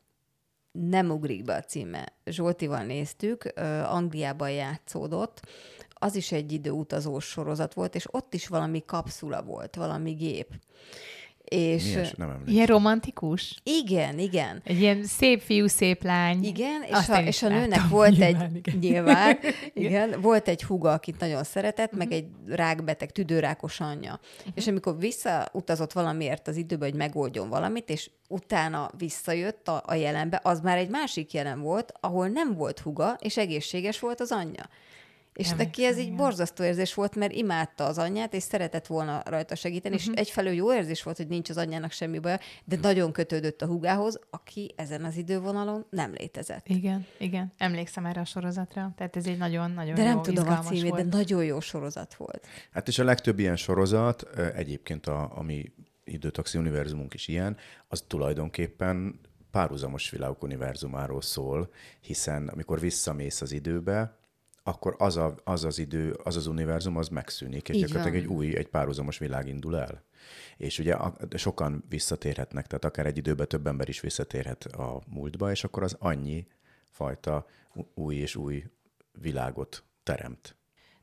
[0.75, 2.13] nem ugrik be a címe.
[2.25, 5.41] Zsoltival néztük, Angliában játszódott,
[5.89, 10.53] az is egy időutazós sorozat volt, és ott is valami kapszula volt, valami gép.
[11.45, 13.55] És Milyen, nem ilyen romantikus?
[13.63, 14.61] Igen, igen.
[14.63, 16.43] Egy ilyen szép fiú, szép lány.
[16.43, 18.77] Igen, és a, és a nőnek volt nyilván, egy, igen.
[18.79, 19.37] nyilván,
[19.73, 21.99] igen, volt egy húga, akit nagyon szeretett, uh-huh.
[21.99, 22.15] meg mhm.
[22.15, 24.19] egy rákbeteg, tüdőrákos anyja.
[24.37, 24.53] Uh-huh.
[24.55, 30.39] És amikor visszautazott valamiért az időbe, hogy megoldjon valamit, és utána visszajött a, a jelenbe,
[30.43, 34.69] az már egy másik jelen volt, ahol nem volt huga, és egészséges volt az anyja.
[35.35, 39.21] És nem neki ez így borzasztó érzés volt, mert imádta az anyját, és szeretett volna
[39.25, 40.09] rajta segíteni, uh-huh.
[40.09, 40.25] és mhm.
[40.25, 44.19] egyfelől jó érzés volt, hogy nincs az anyjának semmi baja, de nagyon kötődött a hugához,
[44.29, 46.67] aki ezen az idővonalon nem létezett.
[46.67, 47.53] Igen, igen.
[47.57, 51.09] Emlékszem erre a sorozatra, tehát ez egy nagyon-nagyon De nem jó, tudom a címét, volt.
[51.09, 52.47] de nagyon jó sorozat volt.
[52.71, 54.21] Hát és a legtöbb ilyen sorozat,
[54.55, 55.71] egyébként a, ami
[56.03, 59.19] időtaxi univerzumunk is ilyen, az tulajdonképpen
[59.51, 61.69] párhuzamos világok univerzumáról szól,
[61.99, 64.17] hiszen amikor visszamész az időbe,
[64.67, 68.55] akkor az, a, az az idő, az az univerzum, az megszűnik, és gyakorlatilag egy új,
[68.55, 70.03] egy párhuzamos világ indul el.
[70.57, 75.51] És ugye a, sokan visszatérhetnek, tehát akár egy időben több ember is visszatérhet a múltba,
[75.51, 76.47] és akkor az annyi
[76.89, 77.45] fajta
[77.93, 78.63] új és új
[79.21, 80.55] világot teremt.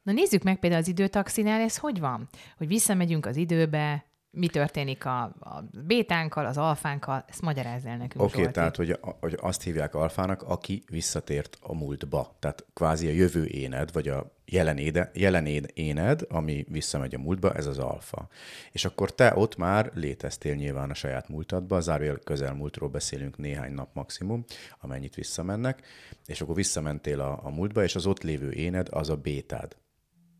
[0.02, 2.28] Na nézzük meg például az időtaxinál, ez hogy van?
[2.56, 8.24] Hogy visszamegyünk az időbe, mi történik a, a bétánkkal, az alfánkkal, ezt magyarázz el nekünk.
[8.24, 12.36] Oké, okay, tehát hogy, hogy azt hívják alfának, aki visszatért a múltba.
[12.38, 17.52] Tehát kvázi a jövő éned, vagy a jelen, éde, jelen éned, ami visszamegy a múltba,
[17.52, 18.28] ez az alfa.
[18.70, 23.94] És akkor te ott már léteztél nyilván a saját múltadba, zárójel közelmúltról beszélünk néhány nap
[23.94, 24.44] maximum,
[24.80, 25.82] amennyit visszamennek,
[26.26, 29.76] és akkor visszamentél a, a múltba, és az ott lévő éned az a bétád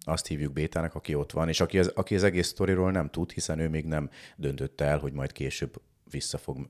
[0.04, 3.32] azt hívjuk Bétának, aki ott van, és aki az, aki az egész sztoriról nem tud,
[3.32, 5.80] hiszen ő még nem döntötte el, hogy majd később
[6.12, 6.68] vissza fog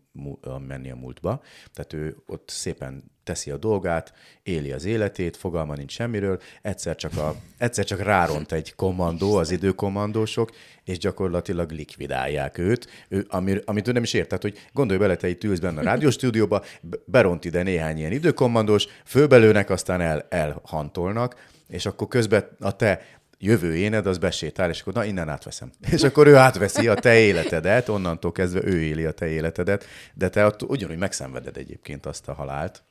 [0.66, 1.42] menni a múltba.
[1.72, 7.16] Tehát ő ott szépen teszi a dolgát, éli az életét, fogalma nincs semmiről, egyszer csak,
[7.16, 10.50] a, egyszer csak ráront egy kommandó, az időkommandósok,
[10.84, 14.28] és gyakorlatilag likvidálják őt, ő, ami, amit ő nem is ért.
[14.28, 16.64] Tehát, hogy gondolj bele, te itt ülsz benne a rádióstúdióba,
[17.04, 23.76] beront ide néhány ilyen időkommandós, fölbelőnek, aztán el, elhantolnak, és akkor közben a te jövő
[23.76, 25.70] éned az besétál, és akkor na, innen átveszem.
[25.94, 30.28] És akkor ő átveszi a te életedet, onnantól kezdve ő éli a te életedet, de
[30.28, 32.82] te ott ugyanúgy megszenveded egyébként azt a halált.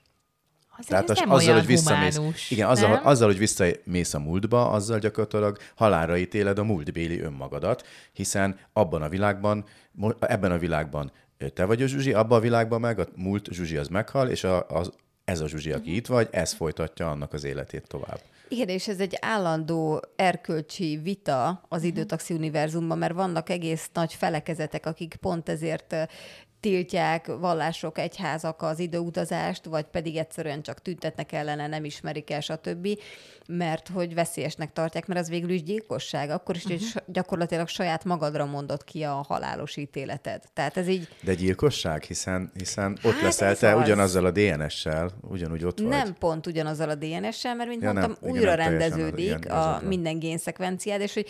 [0.78, 5.00] Azért Tehát az, azzal, hogy visszamész, humánus, igen, azzal, azzal, hogy visszamész a múltba, azzal
[5.00, 9.66] gyakorlatilag halálra ítéled a múltbéli önmagadat, hiszen abban a világban,
[10.20, 11.12] ebben a világban
[11.54, 14.68] te vagy a Zsuzsi, abban a világban meg a múlt Zsuzsi az meghal, és a,
[14.68, 14.92] az
[15.26, 18.20] ez a Zsuzsi, aki itt vagy, ez folytatja annak az életét tovább.
[18.52, 24.86] Igen, és ez egy állandó erkölcsi vita az időtaxi univerzumban, mert vannak egész nagy felekezetek,
[24.86, 25.96] akik pont ezért
[26.62, 32.88] tiltják vallások, egyházak az időutazást, vagy pedig egyszerűen csak tüntetnek ellene, nem ismerik el, stb.,
[33.47, 36.30] mert hogy veszélyesnek tartják, mert az végül is gyilkosság.
[36.30, 36.80] Akkor is, uh-huh.
[36.80, 40.43] hogy gyakorlatilag saját magadra mondott ki a halálos ítéleted.
[40.54, 41.08] Tehát ez így...
[41.21, 43.82] De gyilkosság, hiszen, hiszen ott hát leszel te az.
[43.82, 45.88] ugyanazzal a DNS-sel, ugyanúgy ott vagy.
[45.88, 49.58] Nem pont ugyanazzal a DNS-sel, mert mint ja, mondtam, nem, újra igen, rendeződik az, igen,
[49.58, 51.28] a minden génszekvenciád, és hogy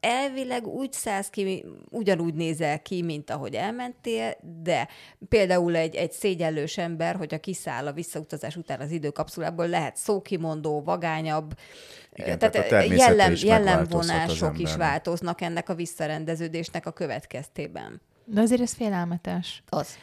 [0.00, 4.88] elvileg úgy szállsz ki, ugyanúgy nézel ki, mint ahogy elmentél, de
[5.28, 11.54] például egy, egy szégyellős ember, hogyha kiszáll a visszautazás után az időkapszulából, lehet szókimondó, vagányabb,
[12.12, 18.00] igen, tehát, tehát jellem, jellemvonások is változnak ennek a visszarendeződésnek a következtében.
[18.24, 19.62] De azért ez félelmetes.
[19.68, 19.98] Az.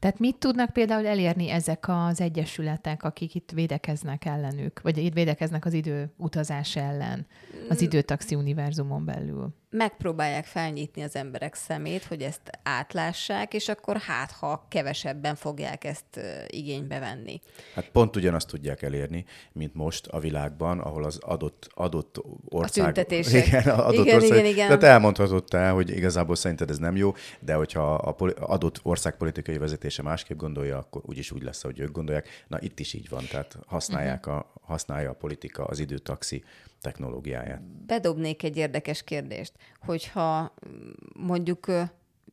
[0.00, 5.64] Tehát mit tudnak például elérni ezek az egyesületek, akik itt védekeznek ellenük, vagy itt védekeznek
[5.64, 7.26] az idő utazás ellen,
[7.68, 7.84] az mm.
[7.84, 9.54] időtaxi univerzumon belül?
[9.70, 16.20] Megpróbálják felnyitni az emberek szemét, hogy ezt átlássák, és akkor hát, ha kevesebben fogják ezt
[16.46, 17.40] igénybe venni.
[17.74, 22.84] Hát pont ugyanazt tudják elérni, mint most a világban, ahol az adott, adott ország...
[22.84, 23.46] A tüntetések.
[23.50, 24.66] Igen, adott igen, ország, igen, igen.
[24.66, 29.16] Tehát elmondhatod te, hogy igazából szerinted ez nem jó, de hogyha a poli, adott ország
[29.16, 32.44] politikai vezetése másképp gondolja, akkor úgyis úgy lesz, hogy ők gondolják.
[32.48, 34.42] Na itt is így van, tehát használják uh-huh.
[34.42, 36.44] a, használja a politika az időtaxi
[36.80, 37.62] technológiáját.
[37.86, 41.66] Bedobnék egy érdekes kérdést, hogyha mm, mondjuk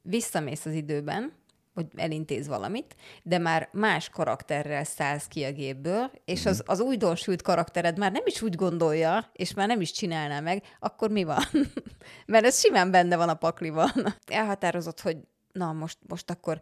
[0.01, 1.33] visszamész az időben,
[1.77, 7.41] hogy elintéz valamit, de már más karakterrel szállsz ki a gépből, és az, az újdonsült
[7.41, 11.43] karaktered már nem is úgy gondolja, és már nem is csinálná meg, akkor mi van?
[12.25, 13.91] Mert ez simán benne van a pakliban.
[14.25, 15.17] Elhatározott, hogy
[15.51, 16.59] na, most, most akkor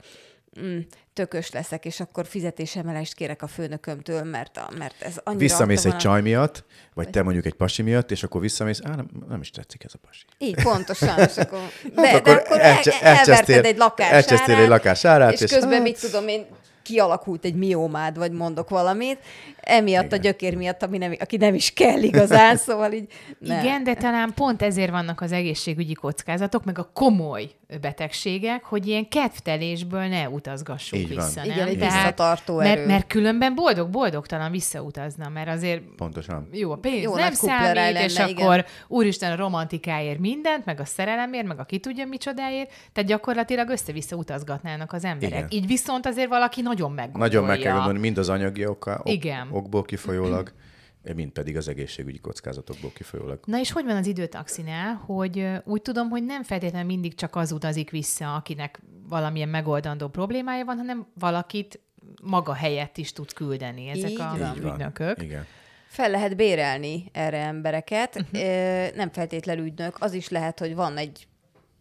[0.62, 0.80] mm,
[1.14, 5.42] tökös leszek, és akkor fizetésemelést kérek a főnökömtől, mert, a, mert ez annyira...
[5.42, 6.64] Visszamész egy csaj miatt,
[6.94, 9.92] vagy te mondjuk egy pasi miatt, és akkor visszamész, á, nem, nem is tetszik ez
[9.94, 10.24] a pasi.
[10.38, 11.60] Így, pontosan, és akkor...
[11.96, 15.42] De, hát akkor, de akkor elcse, el, elverted egy lakás árát, egy lakás árát, és,
[15.42, 15.84] és közben hát...
[15.84, 16.46] mit tudom én,
[16.86, 19.20] kialakult egy miómád, vagy mondok valamit,
[19.62, 20.20] emiatt Igen.
[20.20, 23.08] a gyökér miatt, ami nem, aki nem is kell igazán, szóval így
[23.40, 23.60] nem.
[23.60, 27.50] Igen, de talán pont ezért vannak az egészségügyi kockázatok, meg a komoly
[27.82, 31.32] betegségek, hogy ilyen kedvtelésből ne utazgassunk Így vissza.
[31.36, 31.48] Van.
[31.48, 31.56] Nem?
[31.56, 32.76] Igen, egy Tehát, visszatartó erő.
[32.76, 36.48] Mert, mert különben boldog-boldogtalan visszautazna, mert azért Pontosan.
[36.52, 38.30] jó, a pénz jó, nem számít, lenne, és igen.
[38.30, 43.70] akkor úristen a romantikáért mindent, meg a szerelemért, meg a ki tudja micsodáért, tehát gyakorlatilag
[43.70, 45.38] össze-vissza utazgatnának az emberek.
[45.38, 45.50] Igen.
[45.50, 47.28] Így viszont azért valaki nagyon meggondolja.
[47.28, 49.48] Nagyon meg kell gondolni, mind az anyagi oka, ok, igen.
[49.52, 50.52] okból kifolyólag,
[51.14, 53.40] mint pedig az egészségügyi kockázatokból kifolyólag.
[53.46, 57.52] Na és hogy van az időtaxinál, hogy úgy tudom, hogy nem feltétlenül mindig csak az
[57.52, 61.80] utazik vissza, akinek valamilyen megoldandó problémája van, hanem valakit
[62.22, 64.58] maga helyett is tud küldeni ezek Így a van.
[64.58, 65.22] ügynökök.
[65.22, 65.46] Igen.
[65.88, 68.96] Fel lehet bérelni erre embereket, uh-huh.
[68.96, 71.28] nem feltétlenül ügynök, az is lehet, hogy van egy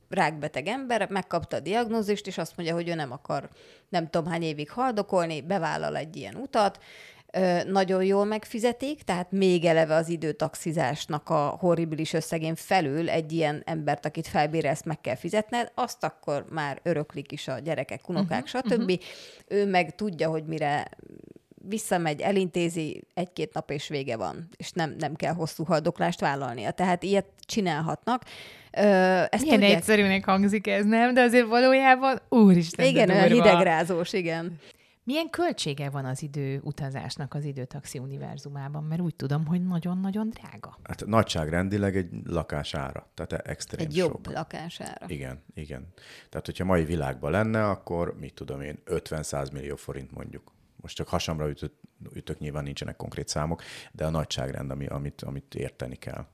[0.09, 3.49] rákbeteg ember, megkapta a diagnózist, és azt mondja, hogy ő nem akar
[3.89, 6.83] nem tudom hány évig haldokolni, bevállal egy ilyen utat,
[7.67, 14.07] nagyon jól megfizetik, tehát még eleve az időtaxizásnak a horribilis összegén felül egy ilyen embert,
[14.07, 18.81] akit felbérelsz, meg kell fizetned, azt akkor már öröklik is a gyerekek, unokák, uh-huh, stb.
[18.81, 18.99] Uh-huh.
[19.49, 20.89] Ő meg tudja, hogy mire
[21.69, 26.71] visszamegy, elintézi, egy-két nap és vége van, és nem, nem kell hosszú haldoklást vállalnia.
[26.71, 28.23] Tehát ilyet csinálhatnak.
[28.73, 28.81] Ö,
[29.31, 29.77] ezt Milyen tudják...
[29.77, 31.15] egyszerűnek hangzik ez, nem?
[31.15, 34.59] De azért valójában, úristen, Igen, olyan hidegrázós, igen.
[35.05, 38.85] Milyen költsége van az idő utazásnak az időtaxi univerzumában?
[38.85, 40.79] Mert úgy tudom, hogy nagyon-nagyon drága.
[40.83, 44.35] Hát nagyságrendileg egy lakására, tehát extrém Egy jobb sok.
[44.35, 45.07] lakására.
[45.09, 45.87] Igen, igen.
[46.29, 50.53] Tehát, hogyha mai világban lenne, akkor mit tudom én, 50-100 millió forint mondjuk.
[50.77, 51.81] Most csak hasamra ütött,
[52.15, 53.63] ütök, nyilván nincsenek konkrét számok,
[53.93, 56.27] de a nagyságrend, ami, amit, amit érteni kell.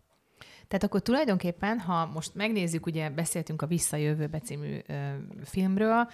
[0.68, 4.94] Tehát akkor tulajdonképpen, ha most megnézzük, ugye beszéltünk a Visszajövőbe című ö,
[5.44, 6.08] filmről,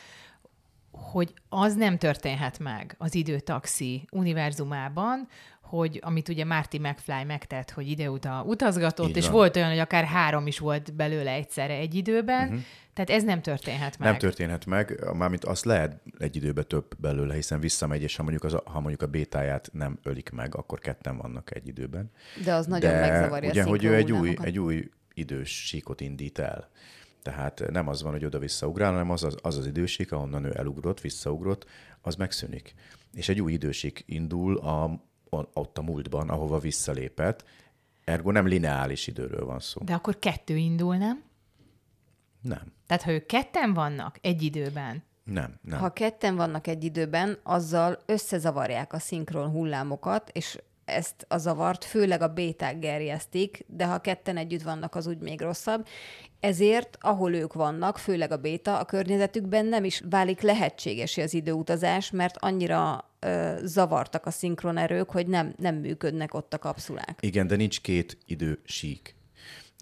[0.97, 5.29] hogy az nem történhet meg az időtaxi univerzumában,
[5.61, 8.11] hogy amit ugye Marty McFly megtett, hogy ide
[8.45, 9.33] utazgatott, Így és van.
[9.33, 12.63] volt olyan, hogy akár három is volt belőle egyszerre egy időben, uh-huh.
[12.93, 14.09] tehát ez nem történhet meg.
[14.09, 18.45] Nem történhet meg, mármint azt lehet egy időben több belőle, hiszen visszamegy, és ha mondjuk,
[18.45, 22.11] az, ha mondjuk a bétáját nem ölik meg, akkor ketten vannak egy időben.
[22.45, 26.39] De az nagyon De megzavarja ugye, hogy ő egy új, egy új idős síkot indít
[26.39, 26.69] el.
[27.27, 30.53] Tehát nem az van, hogy oda-vissza ugrál, hanem az az, az az idősík, ahonnan ő
[30.57, 31.67] elugrott, visszaugrott,
[32.01, 32.75] az megszűnik.
[33.13, 37.45] És egy új idősík indul a, ott a múltban, ahova visszalépett,
[38.05, 39.81] ergo nem lineális időről van szó.
[39.85, 41.23] De akkor kettő indul, nem?
[42.41, 42.73] Nem.
[42.87, 45.79] Tehát, ha ők ketten vannak egy időben, Nem, nem.
[45.79, 52.23] Ha ketten vannak egy időben, azzal összezavarják a szinkron hullámokat, és ezt a zavart főleg
[52.23, 55.87] a béták gerjesztik, de ha ketten együtt vannak, az úgy még rosszabb.
[56.41, 62.11] Ezért, ahol ők vannak, főleg a béta, a környezetükben nem is válik lehetséges az időutazás,
[62.11, 67.19] mert annyira ö, zavartak a szinkronerők, hogy nem, nem működnek ott a kapszulák.
[67.21, 69.15] Igen, de nincs két idősík.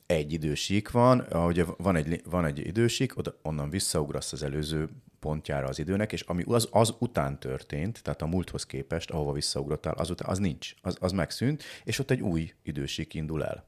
[0.07, 4.89] Egy idősík van, ahogy van egy, van egy idősík, oda, onnan visszaugrasz az előző
[5.25, 9.95] pontjára az időnek, és ami az, az után történt, tehát a múlthoz képest, ahova visszaugrottál,
[9.95, 13.65] azután, az nincs, az, az megszűnt, és ott egy új idősík indul el.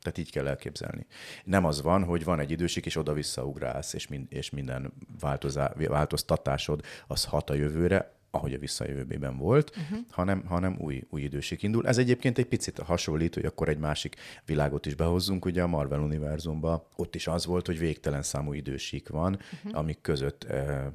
[0.00, 1.06] Tehát így kell elképzelni.
[1.44, 5.72] Nem az van, hogy van egy idősík, és oda visszaugrálsz, és, mind, és minden változá,
[5.76, 9.98] változtatásod az hat a jövőre, ahogy a visszajövőben volt, uh-huh.
[10.10, 11.86] hanem, hanem új, új időség indul.
[11.86, 16.00] Ez egyébként egy picit hasonlít, hogy akkor egy másik világot is behozzunk, ugye a Marvel
[16.00, 16.88] univerzumba.
[16.96, 19.78] Ott is az volt, hogy végtelen számú idősík van, uh-huh.
[19.78, 20.92] amik között e,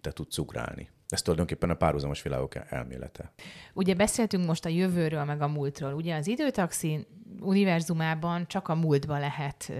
[0.00, 0.88] te tudsz ugrálni.
[1.08, 3.32] Ez tulajdonképpen a párhuzamos világok elmélete.
[3.74, 5.92] Ugye beszéltünk most a jövőről, meg a múltról.
[5.92, 7.06] Ugye az időtaxi
[7.40, 9.76] univerzumában csak a múltba lehet uh,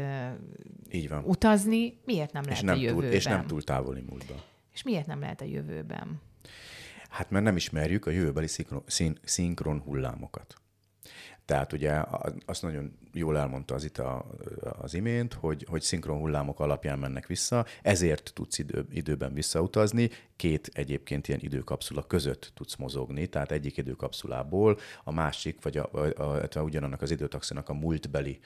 [0.90, 1.24] Így van.
[1.24, 1.98] utazni.
[2.04, 3.04] Miért nem lehet és nem a jövőben?
[3.04, 4.34] Túl, és nem túl távoli múltba.
[4.72, 6.20] És miért nem lehet a jövőben?
[7.14, 8.48] Hát mert nem ismerjük a jövőbeli
[9.24, 10.54] szinkron, hullámokat.
[11.44, 12.02] Tehát ugye
[12.46, 14.26] azt nagyon jól elmondta az itt a,
[14.60, 20.70] az imént, hogy, hogy szinkron hullámok alapján mennek vissza, ezért tudsz idő, időben visszautazni, két
[20.72, 26.60] egyébként ilyen időkapszula között tudsz mozogni, tehát egyik időkapszulából a másik, vagy a, a, a,
[26.60, 28.40] ugyanannak az időtaxinak a múltbeli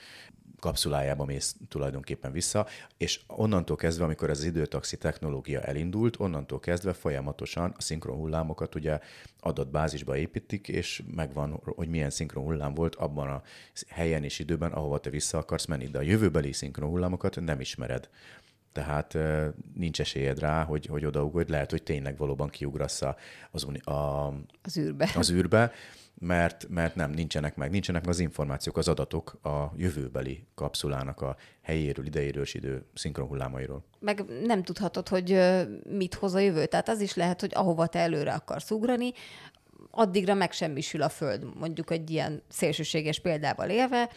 [0.61, 2.66] kapszulájába mész tulajdonképpen vissza,
[2.97, 8.99] és onnantól kezdve, amikor az időtaxi technológia elindult, onnantól kezdve folyamatosan a szinkron hullámokat ugye
[9.40, 13.42] adatbázisba építik, és megvan, hogy milyen szinkron hullám volt abban a
[13.88, 18.09] helyen és időben, ahova te vissza akarsz menni, de a jövőbeli szinkron hullámokat nem ismered.
[18.72, 19.18] Tehát
[19.74, 23.02] nincs esélyed rá, hogy, hogy odaugorj, lehet, hogy tényleg valóban kiugrasz
[23.50, 24.26] az, a,
[24.62, 25.11] az űrbe.
[25.14, 25.72] Az űrbe
[26.20, 31.37] mert, mert nem, nincsenek meg, nincsenek meg az információk, az adatok a jövőbeli kapszulának a
[31.61, 33.85] helyéről, idejéről és idő szinkronhullámairól.
[33.98, 35.40] Meg nem tudhatod, hogy
[35.90, 36.66] mit hoz a jövő.
[36.66, 39.12] Tehát az is lehet, hogy ahova te előre akarsz ugrani,
[39.90, 44.10] addigra megsemmisül a Föld, mondjuk egy ilyen szélsőséges példával élve,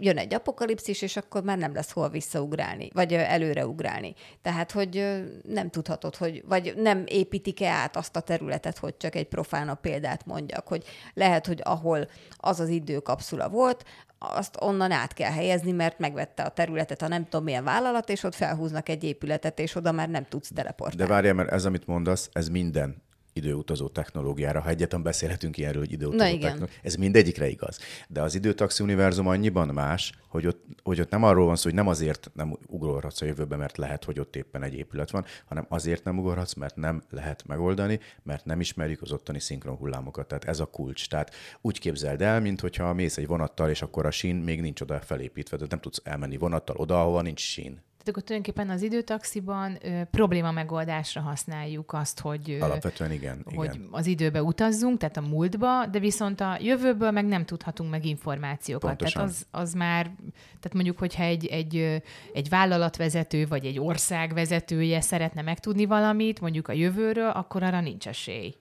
[0.00, 4.14] jön egy apokalipszis, és akkor már nem lesz hol visszaugrálni, vagy előreugrálni.
[4.42, 9.28] Tehát, hogy nem tudhatod, hogy, vagy nem építik-e át azt a területet, hogy csak egy
[9.28, 10.84] profánabb példát mondjak, hogy
[11.14, 13.84] lehet, hogy ahol az az időkapszula volt,
[14.18, 18.22] azt onnan át kell helyezni, mert megvette a területet a nem tudom milyen vállalat, és
[18.22, 21.02] ott felhúznak egy épületet, és oda már nem tudsz teleportálni.
[21.02, 23.02] De várjál, mert ez, amit mondasz, ez minden
[23.40, 26.74] időutazó technológiára, ha egyetlen beszélhetünk ilyenről, hogy időutazó technológia.
[26.82, 27.78] Ez mindegyikre igaz.
[28.08, 31.74] De az időtaxi univerzum annyiban más, hogy ott, hogy ott nem arról van szó, hogy
[31.74, 35.66] nem azért nem ugorhatsz a jövőbe, mert lehet, hogy ott éppen egy épület van, hanem
[35.68, 40.28] azért nem ugorhatsz, mert nem lehet megoldani, mert nem ismerjük az ottani szinkron hullámokat.
[40.28, 41.08] Tehát ez a kulcs.
[41.08, 44.80] Tehát úgy képzeld el, mint hogyha mész egy vonattal, és akkor a sín még nincs
[44.80, 47.82] oda felépítve, tehát nem tudsz elmenni vonattal oda, ahova nincs sín.
[48.10, 53.74] Tehát akkor tulajdonképpen az időtaxiban ö, probléma megoldásra használjuk azt, hogy, ö, Alapvetően igen, hogy
[53.74, 53.88] igen.
[53.90, 58.88] az időbe utazzunk, tehát a múltba, de viszont a jövőből meg nem tudhatunk meg információkat.
[58.88, 59.22] Pontosan.
[59.22, 60.04] Tehát az, az már,
[60.42, 66.68] tehát mondjuk, hogyha egy, egy, egy vállalatvezető vagy egy ország vezetője szeretne megtudni valamit, mondjuk
[66.68, 68.54] a jövőről, akkor arra nincs esély.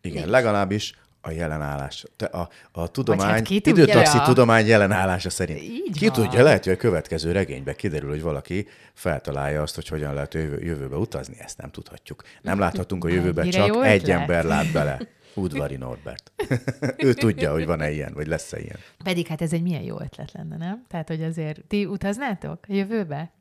[0.00, 0.30] Igen, nincs.
[0.30, 0.94] legalábbis
[1.26, 2.04] a jelenállás.
[2.30, 5.60] A, a tudomány, hát ki tudja, időtaxi tudomány jelenállása szerint.
[5.60, 6.14] Így ki van.
[6.14, 10.62] tudja, lehet, hogy a következő regényben kiderül, hogy valaki feltalálja azt, hogy hogyan lehet jövő,
[10.62, 11.36] jövőbe utazni.
[11.38, 12.22] Ezt nem tudhatjuk.
[12.42, 14.20] Nem láthatunk a jövőbe, jó csak egy ötlet.
[14.20, 15.00] ember lát bele.
[15.34, 16.32] Udvari Norbert.
[17.06, 18.78] ő tudja, hogy van-e ilyen, vagy lesz-e ilyen.
[19.04, 20.84] Pedig hát ez egy milyen jó ötlet lenne, nem?
[20.88, 23.32] Tehát, hogy azért ti utaznátok a jövőbe?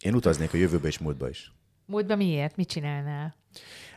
[0.00, 1.52] Én utaznék a jövőbe és múltba is.
[1.86, 2.56] Múltba miért?
[2.56, 3.34] Mit csinálnál?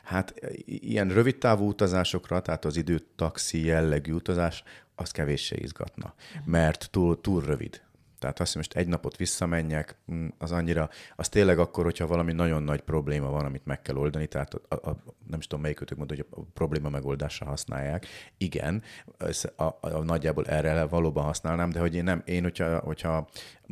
[0.06, 0.34] Hát
[0.65, 4.63] ilyen rövid távú utazásokra, tehát az időtaxi jellegű utazás,
[4.96, 6.13] az kevéssé izgatna,
[6.46, 7.82] mert túl, túl rövid.
[8.20, 12.34] Tehát azt, hogy most egy napot visszamenjek, mm, az annyira, az tényleg akkor, hogyha valami
[12.34, 15.98] nagyon nagy probléma van, amit meg kell oldani, tehát a, a, nem is tudom, melyikötök
[15.98, 18.06] mondta, hogy a probléma megoldásra használják.
[18.38, 18.84] Igen,
[19.18, 23.28] a, a, a, nagyjából erre valóban használnám, de hogy én nem, én, hogyha, hogyha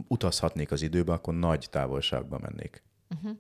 [0.08, 2.84] utazhatnék az időbe, akkor nagy távolságba mennék.
[3.13, 3.38] Uh-huh.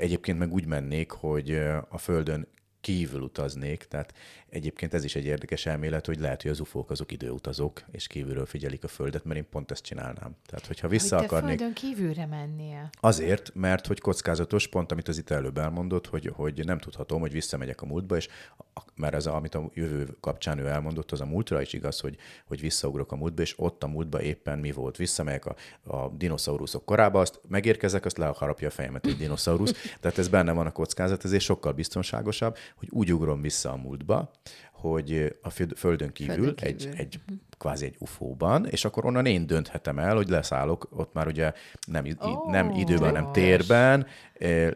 [0.00, 1.54] Egyébként meg úgy mennék, hogy
[1.88, 2.48] a Földön
[2.80, 4.14] kívül utaznék, tehát
[4.48, 8.46] egyébként ez is egy érdekes elmélet, hogy lehet, hogy az ufók azok időutazók, és kívülről
[8.46, 10.36] figyelik a Földet, mert én pont ezt csinálnám.
[10.46, 11.58] Tehát, hogyha vissza hogy te akarnék...
[11.58, 12.90] földön kívülre mennél.
[13.00, 17.32] Azért, mert hogy kockázatos, pont amit az itt előbb elmondott, hogy, hogy nem tudhatom, hogy
[17.32, 18.28] visszamegyek a múltba, és
[18.74, 22.00] a- mert ez, a, amit a jövő kapcsán ő elmondott, az a múltra is igaz,
[22.00, 24.96] hogy, hogy visszaugrok a múltba, és ott a múltba éppen mi volt.
[24.96, 29.72] Visszamegyek a, a dinoszauruszok korába, azt megérkezek, azt le harapja a fejemet egy dinoszaurusz.
[30.00, 34.30] Tehát ez benne van a kockázat, ezért sokkal biztonságosabb, hogy úgy ugrom vissza a múltba,
[34.72, 36.96] hogy a föld- Földön kívül, Földön egy, kívül.
[36.98, 37.20] egy
[37.58, 41.52] kvázi egy ufóban, és akkor onnan én dönthetem el, hogy leszállok, ott már ugye
[41.86, 43.36] nem, Ó, nem időben, hanem jogos.
[43.36, 44.06] térben,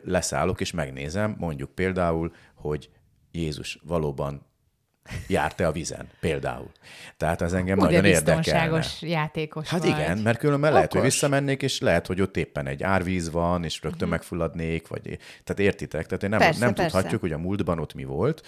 [0.04, 2.90] leszállok és megnézem, mondjuk például, hogy
[3.32, 4.46] Jézus valóban
[5.26, 6.70] járt-e a vizen, például.
[7.16, 9.88] Tehát ez engem Ugye nagyon biztonságos játékos Hát vagy.
[9.88, 11.12] igen, mert különben lehet, hogy Okos.
[11.12, 15.02] visszamennék, és lehet, hogy ott éppen egy árvíz van, és rögtön megfulladnék, vagy...
[15.44, 16.06] Tehát értitek?
[16.06, 16.90] Tehát én nem, Persze, nem persze.
[16.90, 18.46] tudhatjuk, hogy a múltban ott mi volt.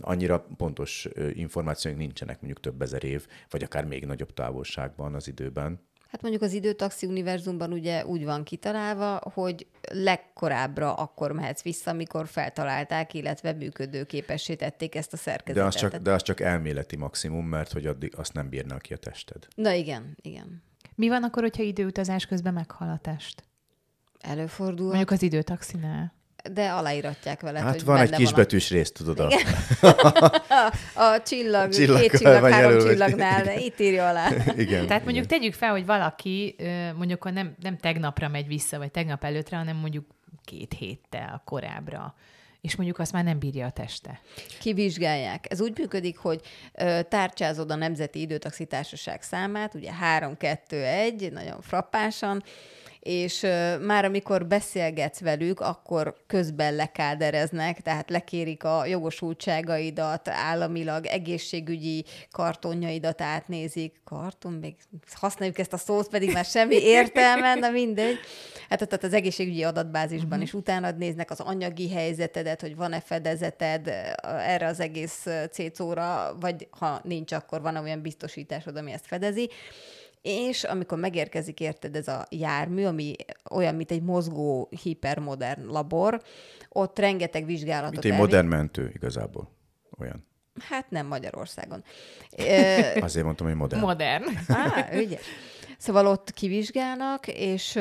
[0.00, 5.87] Annyira pontos információink nincsenek mondjuk több ezer év, vagy akár még nagyobb távolságban az időben.
[6.08, 12.26] Hát mondjuk az időtaxi univerzumban ugye úgy van kitalálva, hogy legkorábbra akkor mehetsz vissza, amikor
[12.26, 15.66] feltalálták, illetve működőképessé tették ezt a De szerkezetet.
[15.66, 18.96] az, csak, de az csak elméleti maximum, mert hogy addig azt nem bírná ki a
[18.96, 19.46] tested.
[19.54, 20.62] Na igen, igen.
[20.94, 23.42] Mi van akkor, hogyha időutazás közben meghal a test?
[24.20, 26.12] Előfordul, Mondjuk az időtaxinál.
[26.52, 29.18] De aláíratják vele, Hát hogy van egy kisbetűs rész, tudod?
[29.20, 29.28] A...
[30.94, 32.90] A, a csillag, Csillag két csillag, három jelölve.
[32.90, 34.28] csillagnál, de itt írja alá.
[34.56, 34.86] Igen.
[34.86, 36.56] Tehát mondjuk tegyük fel, hogy valaki
[36.96, 40.04] mondjuk nem, nem tegnapra megy vissza, vagy tegnap előttre, hanem mondjuk
[40.44, 42.14] két héttel korábbra,
[42.60, 44.20] és mondjuk azt már nem bírja a teste.
[44.60, 45.46] Kivizsgálják.
[45.50, 46.40] Ez úgy működik, hogy
[46.74, 52.42] ö, tárcsázod a Nemzeti Időtaxi Társaság számát, ugye 3, 2, 1, nagyon frappánsan,
[53.08, 53.40] és
[53.80, 64.00] már amikor beszélgetsz velük, akkor közben lekádereznek, tehát lekérik a jogosultságaidat, államilag egészségügyi kartonjaidat átnézik.
[64.04, 64.76] Karton, még
[65.14, 68.16] használjuk ezt a szót, pedig már semmi értelme, na mindegy.
[68.68, 70.42] Hát tehát az egészségügyi adatbázisban uh-huh.
[70.42, 73.88] is utána néznek az anyagi helyzetedet, hogy van-e fedezeted
[74.22, 79.50] erre az egész cécóra, vagy ha nincs, akkor van olyan biztosításod, ami ezt fedezi.
[80.28, 83.14] És amikor megérkezik érted ez a jármű, ami
[83.50, 86.22] olyan, mint egy mozgó, hipermodern labor,
[86.68, 89.50] ott rengeteg vizsgálatot Mint egy elvég- modern mentő igazából.
[89.98, 90.26] Olyan.
[90.60, 91.84] Hát nem Magyarországon.
[93.00, 93.80] Azért mondtam, hogy modern.
[93.82, 94.24] Modern.
[94.48, 95.24] Á, ügyes.
[95.78, 97.78] Szóval ott kivizsgálnak, és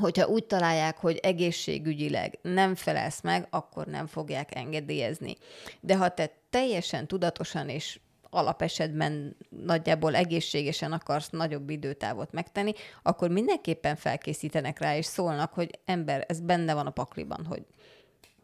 [0.00, 5.36] hogyha úgy találják, hogy egészségügyileg nem felelsz meg, akkor nem fogják engedélyezni.
[5.80, 8.00] De ha te teljesen tudatosan és
[8.30, 12.72] alapesetben nagyjából egészségesen akarsz nagyobb időtávot megtenni,
[13.02, 17.62] akkor mindenképpen felkészítenek rá, és szólnak, hogy ember, ez benne van a pakliban, hogy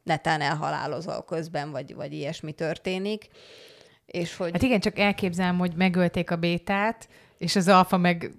[0.03, 3.29] netán elhalálozol közben, vagy, vagy ilyesmi történik.
[4.07, 4.51] És hogy...
[4.53, 7.09] Hát igen, csak elképzelem, hogy megölték a bétát,
[7.39, 8.33] és az alfa meg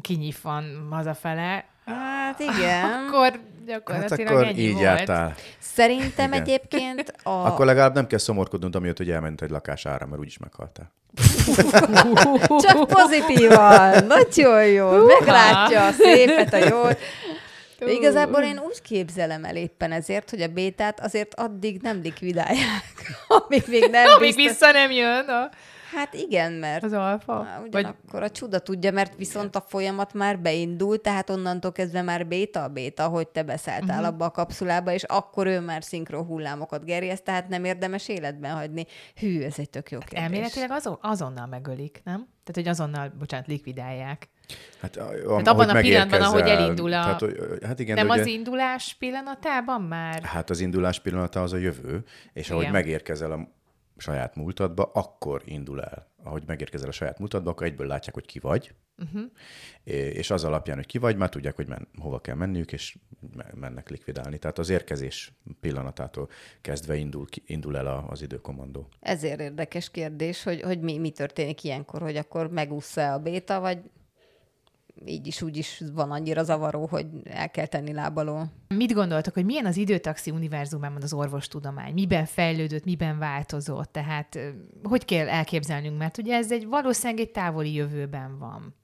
[0.00, 1.64] kinyifan hazafele.
[1.84, 2.84] Hát igen.
[2.84, 4.84] Akkor Hát gyakorlatilag akkor ennyi így volt.
[4.84, 5.34] jártál.
[5.58, 6.42] Szerintem Igen.
[6.42, 7.30] egyébként a...
[7.30, 10.92] Akkor legalább nem kell szomorkodnod, amiatt, hogy elment egy lakására, mert úgyis meghaltál.
[12.64, 16.98] Csak pozitívan, nagyon jó, meglátja a szépet, a jót.
[17.78, 23.12] De igazából én úgy képzelem el éppen ezért, hogy a bétát azért addig nem likvidálják,
[23.46, 24.44] amíg még nem Amíg biztos.
[24.44, 25.48] vissza nem jön a,
[25.92, 27.42] Hát igen, mert az alfa.
[27.44, 32.02] Há, Vagy Ugyanakkor a csuda tudja, mert viszont a folyamat már beindult, tehát onnantól kezdve
[32.02, 34.06] már béta a béta, hogy te beszálltál uh-huh.
[34.06, 38.86] abba a kapszulába, és akkor ő már szinkron hullámokat gerjeszt, tehát nem érdemes életben hagyni.
[39.14, 40.20] Hű, ez egy tök jó kérdés.
[40.20, 42.28] elméletileg azon, azonnal megölik, nem?
[42.44, 44.28] Tehát, hogy azonnal, bocsánat, likvidálják.
[44.80, 48.20] Hát, a, abban a pillanatban, ahogy elindul a- Tehát, hogy, hát igen, nem de az
[48.20, 50.22] ugye, indulás pillanatában már?
[50.22, 52.74] Hát az indulás pillanata az a jövő, és ahogy Igen.
[52.74, 53.48] megérkezel a
[54.00, 56.08] saját múltadba, akkor indul el.
[56.22, 59.22] Ahogy megérkezel a saját múltadba, akkor egyből látják, hogy ki vagy, uh-huh.
[60.14, 62.98] és az alapján, hogy ki vagy, már tudják, hogy men, hova kell menniük, és
[63.36, 64.38] me- mennek likvidálni.
[64.38, 66.28] Tehát az érkezés pillanatától
[66.60, 68.88] kezdve indul, indul el a, az időkommandó.
[69.00, 73.78] Ezért érdekes kérdés, hogy, hogy mi, mi történik ilyenkor, hogy akkor megúszza a béta, vagy
[75.04, 78.44] így is úgy is van annyira zavaró, hogy el kell tenni lábaló.
[78.68, 81.92] Mit gondoltok, hogy milyen az időtaxi univerzumában az orvostudomány?
[81.92, 83.92] Miben fejlődött, miben változott?
[83.92, 84.38] Tehát
[84.82, 85.98] hogy kell elképzelnünk?
[85.98, 88.74] Mert ugye ez egy valószínűleg egy távoli jövőben van.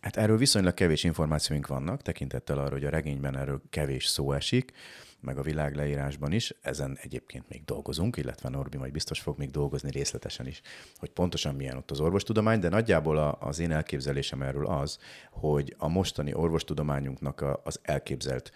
[0.00, 4.72] Hát erről viszonylag kevés információink vannak, tekintettel arra, hogy a regényben erről kevés szó esik,
[5.20, 6.54] meg a világleírásban is.
[6.60, 10.60] Ezen egyébként még dolgozunk, illetve Norbi majd biztos fog még dolgozni részletesen is,
[10.96, 14.98] hogy pontosan milyen ott az orvostudomány, de nagyjából a, az én elképzelésem erről az,
[15.30, 18.52] hogy a mostani orvostudományunknak a, az elképzelt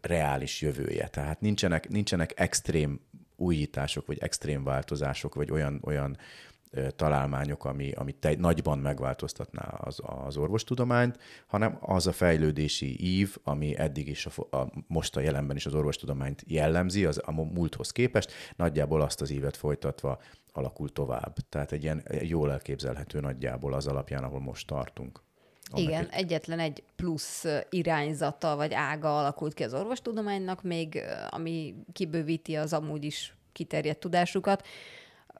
[0.00, 1.08] reális jövője.
[1.08, 3.00] Tehát nincsenek, nincsenek extrém
[3.36, 6.16] újítások, vagy extrém változások, vagy olyan, olyan
[6.96, 13.78] találmányok, ami, ami te, nagyban megváltoztatná az, az orvostudományt, hanem az a fejlődési ív, ami
[13.78, 18.32] eddig is, a, a, most a jelenben is az orvostudományt jellemzi, az a múlthoz képest,
[18.56, 20.18] nagyjából azt az ívet folytatva
[20.52, 21.36] alakul tovább.
[21.48, 25.22] Tehát egy ilyen jól elképzelhető nagyjából az alapján, ahol most tartunk.
[25.74, 26.22] Igen, egy...
[26.22, 33.04] egyetlen egy plusz irányzata vagy ága alakult ki az orvostudománynak, még ami kibővíti az amúgy
[33.04, 34.66] is kiterjedt tudásukat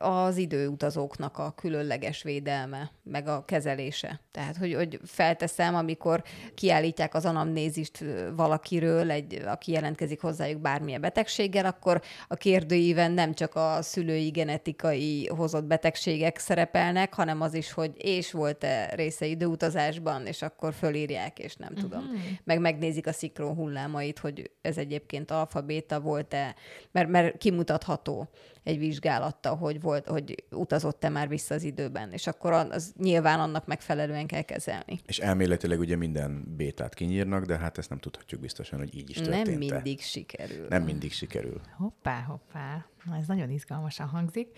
[0.03, 4.20] az időutazóknak a különleges védelme, meg a kezelése.
[4.30, 6.22] Tehát, hogy, hogy felteszem, amikor
[6.55, 8.05] kiállítják az anamnézist
[8.36, 15.26] valakiről, egy, aki jelentkezik hozzájuk bármilyen betegséggel, akkor a kérdőíven nem csak a szülői genetikai
[15.26, 21.57] hozott betegségek szerepelnek, hanem az is, hogy és volt-e része időutazásban, és akkor fölírják, és
[21.57, 21.90] nem uh-huh.
[21.90, 22.05] tudom.
[22.44, 26.55] Meg megnézik a szikron hullámait, hogy ez egyébként alfabéta volt-e,
[26.90, 28.28] mert, mert kimutatható
[28.62, 33.66] egy vizsgálattal, hogy, volt, hogy utazott-e már vissza az időben, és akkor az nyilván annak
[33.66, 35.00] megfelelően kell kezelni.
[35.06, 39.16] És elméletileg ugye minden bétát kinyírnak, de hát ezt nem tudhatjuk biztosan, hogy így is
[39.16, 39.46] történt.
[39.46, 40.66] Nem mindig sikerül.
[40.68, 41.61] Nem mindig sikerül.
[41.76, 42.86] Hoppá, hoppá.
[43.20, 44.48] Ez nagyon izgalmasan hangzik.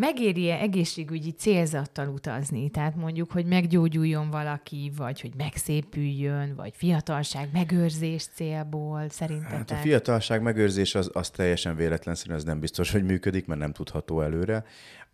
[0.00, 2.70] Megéri-e egészségügyi célzattal utazni?
[2.70, 9.58] Tehát mondjuk, hogy meggyógyuljon valaki, vagy hogy megszépüljön, vagy fiatalság megőrzés célból, szerintetek?
[9.58, 13.72] Hát a fiatalság megőrzés az, az teljesen véletlenszerű, ez nem biztos, hogy működik, mert nem
[13.72, 14.64] tudható előre.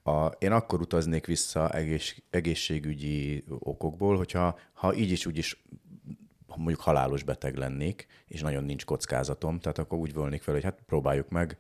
[0.03, 5.65] A, én akkor utaznék vissza egész, egészségügyi okokból, hogyha ha így is úgy is
[6.57, 10.79] mondjuk halálos beteg lennék, és nagyon nincs kockázatom, tehát akkor úgy volnék fel, hogy hát
[10.87, 11.57] próbáljuk meg.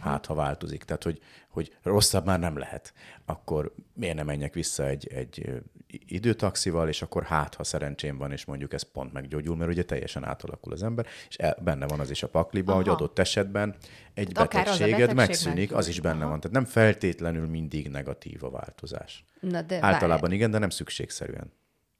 [0.00, 0.84] Hát ha változik.
[0.84, 2.92] Tehát, hogy, hogy rosszabb már nem lehet.
[3.24, 8.44] Akkor miért nem menjek vissza egy, egy időtaxival, és akkor hát, ha szerencsém van, és
[8.44, 12.10] mondjuk ez pont meggyógyul, mert ugye teljesen átalakul az ember, és el, benne van az
[12.10, 12.80] is a pakliba, Aha.
[12.80, 13.74] hogy adott esetben
[14.14, 15.78] egy hát betegséged betegség megszűnik, meg.
[15.78, 16.28] az is benne Aha.
[16.28, 16.40] van.
[16.40, 19.24] Tehát nem feltétlenül mindig negatív a változás.
[19.40, 20.34] Na de Általában várj.
[20.34, 21.52] igen, de nem szükségszerűen.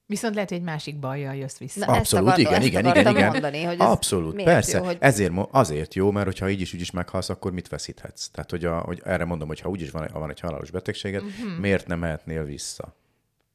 [0.09, 1.87] Viszont lehet, hogy egy másik bajjal jössz vissza.
[1.87, 3.31] Na, Abszolút, akartam, igen, igen, igen, igen.
[3.31, 4.79] Mondani, hogy Abszolút, persze.
[4.79, 4.97] Jó, hogy...
[5.01, 8.29] Ezért, azért jó, mert hogyha így is úgy is meghalsz, akkor mit veszíthetsz?
[8.29, 11.59] Tehát, hogy, a, hogy erre mondom, hogy ha úgyis van, van egy halálos betegséged, uh-huh.
[11.61, 12.95] miért nem mehetnél vissza?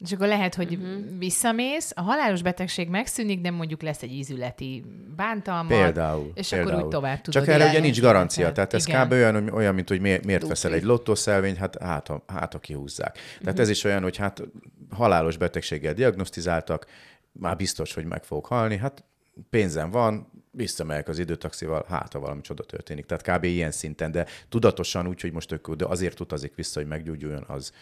[0.03, 1.17] És akkor lehet, hogy uh-huh.
[1.17, 4.83] visszamész, a halálos betegség megszűnik, de mondjuk lesz egy ízületi
[5.15, 5.69] bántalma.
[5.69, 6.31] Például.
[6.33, 6.71] És például.
[6.71, 7.45] akkor úgy tovább tudod.
[7.45, 8.51] Csak erre ugye nincs garancia.
[8.51, 9.05] Tehát ez igen.
[9.05, 9.11] kb.
[9.11, 13.13] olyan, olyan, mint hogy miért, miért veszel egy lottószelvényt, hát hát, ha, hát ha kihúzzák.
[13.13, 13.59] Tehát uh-huh.
[13.59, 14.41] ez is olyan, hogy hát
[14.89, 16.85] halálos betegséggel diagnosztizáltak,
[17.31, 19.03] már biztos, hogy meg fogok halni, hát
[19.49, 23.05] pénzem van, visszamegyek az időtaxival, hát ha valami csoda történik.
[23.05, 23.43] Tehát kb.
[23.43, 27.73] ilyen szinten, de tudatosan úgy, hogy most tök, de azért utazik vissza, hogy meggyógyuljon, az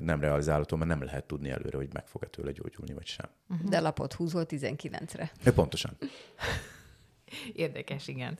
[0.00, 3.26] nem realizálható, mert nem lehet tudni előre, hogy meg fog-e tőle gyógyulni, vagy sem.
[3.48, 3.68] Uh-huh.
[3.68, 5.30] De lapot húzol 19-re.
[5.42, 5.96] De pontosan.
[7.52, 8.38] Érdekes, igen.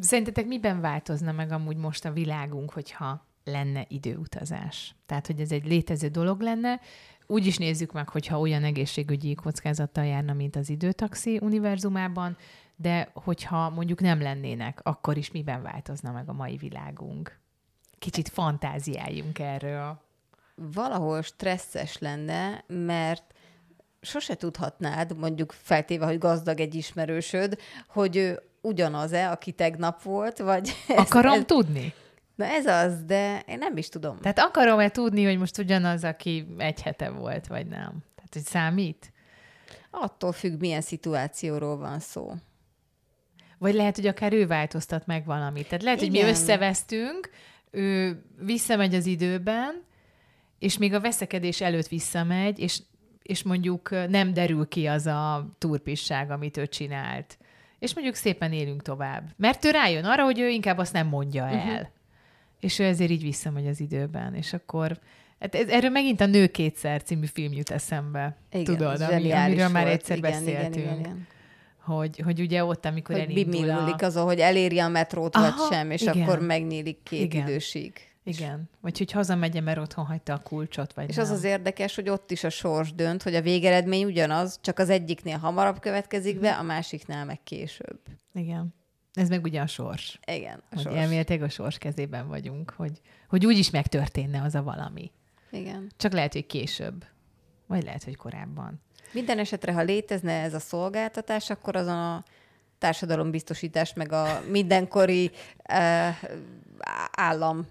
[0.00, 4.94] Szerintetek miben változna meg amúgy most a világunk, hogyha lenne időutazás?
[5.06, 6.80] Tehát, hogy ez egy létező dolog lenne,
[7.26, 12.36] úgy is nézzük meg, hogyha olyan egészségügyi kockázattal járna, mint az időtaxi univerzumában,
[12.76, 17.38] de hogyha mondjuk nem lennének, akkor is miben változna meg a mai világunk?
[17.98, 20.00] Kicsit fantáziáljunk erről.
[20.54, 23.34] Valahol stresszes lenne, mert
[24.00, 27.58] sose tudhatnád, mondjuk feltéve, hogy gazdag egy ismerősöd,
[27.88, 30.72] hogy ő ugyanaz-e, aki tegnap volt, vagy...
[30.88, 31.94] Akarom ez, tudni.
[32.36, 34.18] Na ez az, de én nem is tudom.
[34.20, 38.04] Tehát akarom-e tudni, hogy most ugyanaz, aki egy hete volt, vagy nem?
[38.14, 39.12] Tehát, hogy számít?
[39.90, 42.32] Attól függ, milyen szituációról van szó.
[43.58, 45.64] Vagy lehet, hogy akár ő változtat meg valamit.
[45.68, 46.14] Tehát lehet, Igen.
[46.14, 47.30] hogy mi összevesztünk,
[47.70, 49.82] ő visszamegy az időben,
[50.58, 52.82] és még a veszekedés előtt visszamegy, és,
[53.22, 57.38] és mondjuk nem derül ki az a turpisság, amit ő csinált.
[57.78, 59.22] És mondjuk szépen élünk tovább.
[59.36, 61.54] Mert ő rájön arra, hogy ő inkább azt nem mondja el.
[61.54, 61.94] Uh-huh
[62.60, 64.98] és ő ezért így visszamegy az időben, és akkor
[65.40, 68.36] Hát ez, erről megint a Nő kétszer című film jut eszembe.
[68.50, 69.72] Igen, Tudod, ami, amiről volt.
[69.72, 70.74] már egyszer igen, beszéltünk.
[70.74, 71.26] Igen, igen, igen.
[71.78, 73.96] Hogy, hogy ugye ott, amikor hogy elindul a...
[73.98, 76.22] azon, hogy eléri a metrót, Aha, vagy sem, és igen.
[76.22, 77.46] akkor megnyílik két igen.
[77.46, 77.92] idősig.
[78.24, 78.70] Igen.
[78.80, 81.24] Vagy hogy hazamegye, mert otthon hagyta a kulcsot, vagy És nem.
[81.24, 84.90] az az érdekes, hogy ott is a sors dönt, hogy a végeredmény ugyanaz, csak az
[84.90, 87.98] egyiknél hamarabb következik be, a másiknál meg később.
[88.34, 88.74] Igen.
[89.16, 90.18] Ez meg ugye a sors.
[90.26, 90.96] Igen, a hogy sors.
[90.96, 95.10] elméletileg a sors kezében vagyunk, hogy, hogy úgy is megtörténne az a valami.
[95.50, 95.90] Igen.
[95.96, 97.04] Csak lehet, hogy később.
[97.66, 98.80] Vagy lehet, hogy korábban.
[99.12, 102.24] Minden esetre, ha létezne ez a szolgáltatás, akkor azon a
[102.78, 105.30] társadalombiztosítás, meg a mindenkori
[105.72, 106.16] uh,
[107.10, 107.66] állam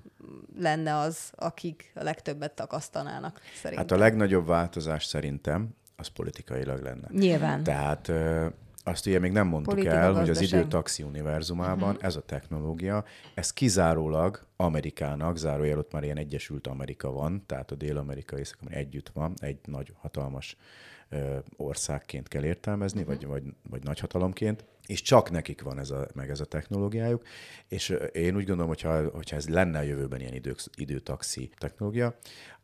[0.59, 3.87] lenne az, akik a legtöbbet takasztanának, szerintem.
[3.87, 7.07] Hát a legnagyobb változás szerintem az politikailag lenne.
[7.11, 7.63] Nyilván.
[7.63, 8.45] Tehát uh,
[8.87, 10.59] azt ugye még nem mondtuk Politika, el, hogy az gazdaság.
[10.59, 12.05] időtaxi univerzumában uh-huh.
[12.05, 17.75] ez a technológia, ez kizárólag Amerikának, zárójel ott már ilyen Egyesült Amerika van, tehát a
[17.75, 20.57] Dél-Amerika észak együtt van, egy nagy hatalmas
[21.09, 23.15] ö, országként kell értelmezni, uh-huh.
[23.15, 27.23] vagy, vagy, vagy nagyhatalomként, és csak nekik van ez a, meg ez a technológiájuk,
[27.67, 32.17] és én úgy gondolom, hogyha, hogyha ez lenne a jövőben ilyen idő, időtaxi technológia,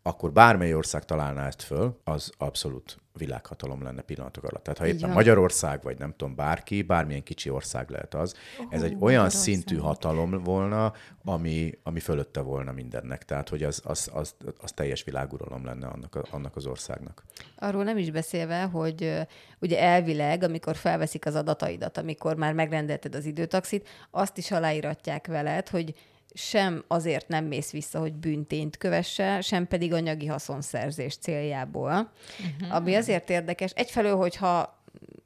[0.03, 4.63] akkor bármely ország találná ezt föl, az abszolút világhatalom lenne pillanatok alatt.
[4.63, 5.09] Tehát ha éppen van.
[5.09, 9.77] Magyarország, vagy nem tudom, bárki, bármilyen kicsi ország lehet az, oh, ez egy olyan szintű
[9.77, 10.93] hatalom volna,
[11.25, 13.25] ami, ami fölötte volna mindennek.
[13.25, 17.23] Tehát, hogy az, az, az, az teljes világuralom lenne annak, a, annak az országnak.
[17.55, 19.27] Arról nem is beszélve, hogy
[19.59, 25.69] ugye elvileg, amikor felveszik az adataidat, amikor már megrendelted az időtaxit, azt is aláíratják veled,
[25.69, 25.93] hogy
[26.33, 31.91] sem azért nem mész vissza, hogy bűntényt kövesse, sem pedig anyagi haszonszerzés céljából.
[31.91, 32.75] Uh-huh.
[32.75, 34.79] Ami azért érdekes, egyfelől, hogyha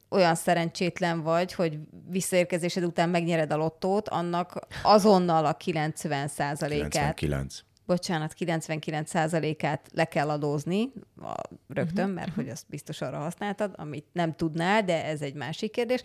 [0.09, 1.79] olyan szerencsétlen vagy, hogy
[2.09, 7.64] visszaérkezésed után megnyered a lottót, annak azonnal a 90 százalékát 99.
[7.85, 11.33] bocsánat, 99%-át le kell adózni a,
[11.67, 16.01] rögtön, mert hogy azt biztos arra használtad, amit nem tudnál, de ez egy másik kérdés.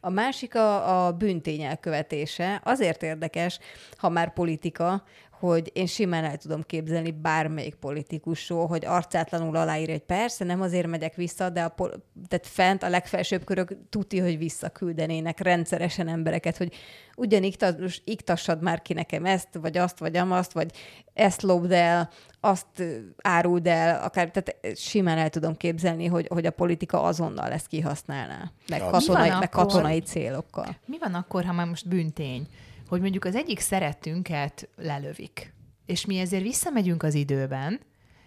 [0.00, 2.60] A másik a, a bűntény elkövetése.
[2.64, 3.58] Azért érdekes,
[3.96, 5.04] ha már politika,
[5.38, 10.86] hogy én simán el tudom képzelni bármelyik politikusról, hogy arcátlanul aláír, hogy persze, nem azért
[10.86, 16.56] megyek vissza, de a, pol- tehát fent a legfelsőbb körök tuti, hogy visszaküldenének rendszeresen embereket,
[16.56, 16.72] hogy
[17.16, 20.70] ugyan iktas, iktassad már ki nekem ezt, vagy azt, vagy amazt, vagy
[21.14, 22.10] ezt lopd el,
[22.40, 22.82] azt
[23.22, 28.50] áruld el, akár, tehát simán el tudom képzelni, hogy, hogy a politika azonnal ezt kihasználná,
[28.68, 29.66] meg, katonai, meg akkor?
[29.66, 30.76] katonai célokkal.
[30.86, 32.46] Mi van akkor, ha már most bűntény,
[32.88, 35.54] hogy mondjuk az egyik szeretünket lelövik,
[35.86, 37.80] és mi ezért visszamegyünk az időben,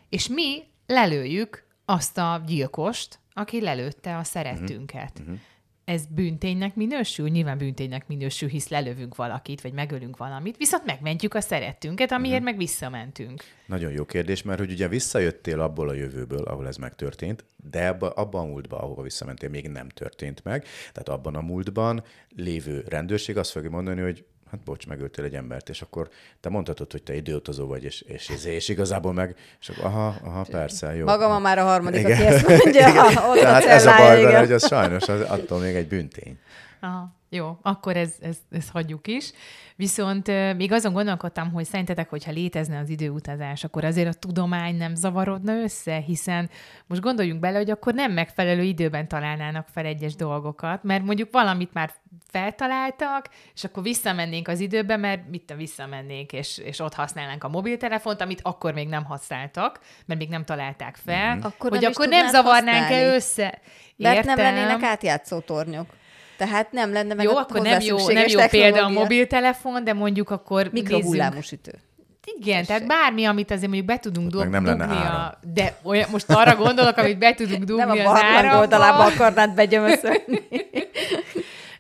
[0.10, 5.20] és mi lelőjük azt a gyilkost, aki lelőtte a szeretünket.
[5.20, 5.38] Uh-huh.
[5.86, 7.30] Ez bűnténynek minősül?
[7.30, 12.50] Nyilván bűnténynek minősül, hisz lelövünk valakit, vagy megölünk valamit, viszont megmentjük a szeretünket, amiért uh-huh.
[12.50, 13.44] meg visszamentünk.
[13.66, 18.10] Nagyon jó kérdés, mert hogy ugye visszajöttél abból a jövőből, ahol ez megtörtént, de abba,
[18.10, 20.66] abban a múltban, ahova visszamentél, még nem történt meg.
[20.92, 22.04] Tehát abban a múltban
[22.36, 26.92] lévő rendőrség azt fogja mondani, hogy hát bocs, megöltél egy embert, és akkor te mondhatod,
[26.92, 30.96] hogy te időutazó vagy, és, és, és, és igazából meg, és akkor aha, aha, persze,
[30.96, 31.06] jó.
[31.06, 32.12] Magam a már a harmadik, Igen.
[32.12, 34.40] aki ezt mondja, ha ott Tehát a ez a baj vele, igen.
[34.40, 36.40] hogy az sajnos az, attól még egy büntény.
[36.80, 39.32] Aha, jó, akkor ez, ez, ez hagyjuk is.
[39.76, 44.96] Viszont még azon gondolkodtam, hogy szerintetek, hogyha létezne az időutazás, akkor azért a tudomány nem
[44.96, 46.50] zavarodna össze, hiszen
[46.88, 51.74] most gondoljunk bele, hogy akkor nem megfelelő időben találnának fel egyes dolgokat, mert mondjuk valamit
[51.74, 51.92] már
[52.28, 57.50] feltaláltak, és akkor visszamennénk az időbe, mert mit tudom, visszamennénk, és, és ott használnánk a
[57.50, 61.46] mobiltelefont, amit akkor még nem használtak, mert még nem találták fel, Mhm.
[61.46, 63.60] Akkor hogy nem akkor nem zavarnánk-e össze.
[63.98, 64.56] Mert nem Értem.
[64.56, 66.00] lennének átjátszó tornyok.
[66.48, 69.94] Tehát nem lenne meg Jó, a akkor nem jó, nem jó példa a mobiltelefon, de
[69.94, 70.90] mondjuk akkor nézzünk.
[70.90, 71.72] Mikrohullámosütő.
[72.38, 75.22] Igen, tehát bármi, amit azért mondjuk be tudunk dug, nem lenne dugni áram.
[75.22, 75.38] a...
[75.54, 80.48] De olyan, most arra gondolok, amit be tudunk dugni Nem a barlang oldalába akarnád begyömöszölni.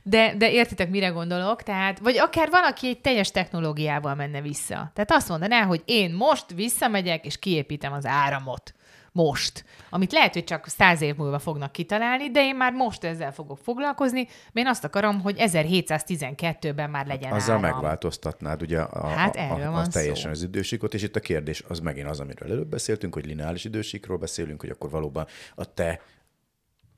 [0.03, 1.63] De, de értitek, mire gondolok?
[1.63, 4.91] Tehát, vagy akár valaki egy teljes technológiával menne vissza.
[4.93, 8.73] Tehát azt mondaná, hogy én most visszamegyek, és kiépítem az áramot.
[9.13, 9.65] Most.
[9.89, 13.57] Amit lehet, hogy csak száz év múlva fognak kitalálni, de én már most ezzel fogok
[13.57, 17.71] foglalkozni, mert én azt akarom, hogy 1712-ben már legyen Azzal áram.
[17.71, 20.29] megváltoztatnád ugye a, Hát a, a, van a teljesen szó.
[20.39, 24.17] az idősíkot, és itt a kérdés az megint az, amiről előbb beszéltünk, hogy lineáris idősíkról
[24.17, 26.01] beszélünk, hogy akkor valóban a te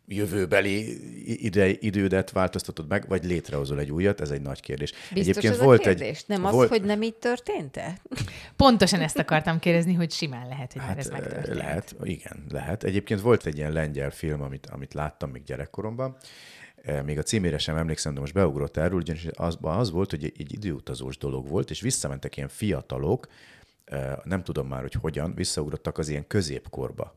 [0.07, 0.97] jövőbeli
[1.43, 4.91] ide, idődet változtatod meg, vagy létrehozol egy újat, ez egy nagy kérdés.
[5.13, 6.23] Biztos ez a kérdés?
[6.25, 7.97] Nem az, hogy nem így történt-e?
[8.55, 11.57] Pontosan ezt akartam kérdezni, hogy simán lehet, hogy már Hát ez megtörtént.
[11.57, 12.83] lehet, igen, lehet.
[12.83, 16.17] Egyébként volt egy ilyen lengyel film, amit, amit láttam még gyerekkoromban,
[16.83, 20.23] Eh, még a címére sem emlékszem, de most beugrott erről, ugyanis az, az volt, hogy
[20.23, 23.27] egy, egy időutazós dolog volt, és visszamentek ilyen fiatalok,
[23.85, 27.15] eh, nem tudom már, hogy hogyan, visszaugrottak az ilyen középkorba.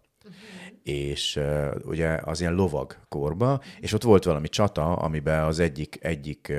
[0.86, 5.98] És uh, ugye az ilyen lovag korba, és ott volt valami csata, amiben az egyik,
[6.00, 6.52] egyik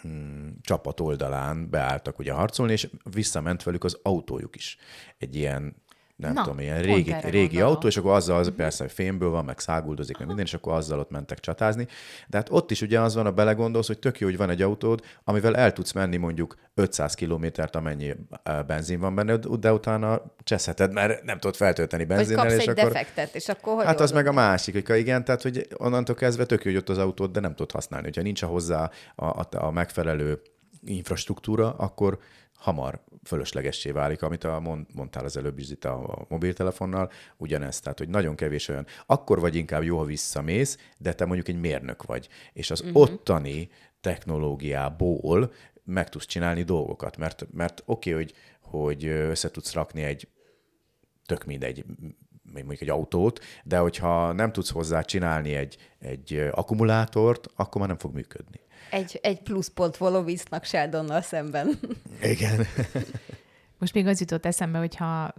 [0.00, 4.76] hmm, csapat oldalán beálltak ugye harcolni, és visszament velük az autójuk is.
[5.18, 5.82] Egy ilyen
[6.18, 9.44] nem Na, tudom, ilyen régi, régi autó, és akkor azzal, az persze hogy fémből van,
[9.44, 11.86] meg száguldozik, meg minden, és akkor azzal ott mentek csatázni.
[12.26, 14.62] De hát ott is ugye az van, a belegondolsz, hogy tök jó, hogy van egy
[14.62, 20.22] autód, amivel el tudsz menni mondjuk 500 kilométert, amennyi eh, benzin van benne, de utána
[20.42, 22.92] cseszheted, mert nem tudod feltölteni Vagy benzinnel, kapsz és egy akkor...
[22.92, 26.44] defektet, és akkor hogy Hát az meg a másik, hogy igen, tehát hogy onnantól kezdve
[26.44, 28.06] tök jó, hogy ott az autót, de nem tudod használni.
[28.06, 30.40] Hogyha nincs hozzá a, a, a megfelelő
[30.84, 32.18] infrastruktúra, akkor
[32.54, 37.82] hamar fölöslegessé válik, amit a, mond, mondtál az előbb is itt a, a mobiltelefonnal, ugyanezt,
[37.82, 41.60] tehát hogy nagyon kevés olyan, akkor vagy inkább jó, ha visszamész, de te mondjuk egy
[41.60, 43.00] mérnök vagy, és az uh-huh.
[43.00, 45.52] ottani technológiából
[45.84, 50.28] meg tudsz csinálni dolgokat, mert, mert oké, okay, hogy, hogy össze tudsz rakni egy
[51.26, 51.84] tök mindegy,
[52.52, 57.98] mondjuk egy autót, de hogyha nem tudsz hozzá csinálni egy, egy akkumulátort, akkor már nem
[57.98, 58.60] fog működni.
[58.90, 61.78] Egy, egy pluszpont Volovisznak Sheldonnal szemben.
[62.22, 62.66] Igen.
[63.78, 65.34] Most még az jutott eszembe, hogyha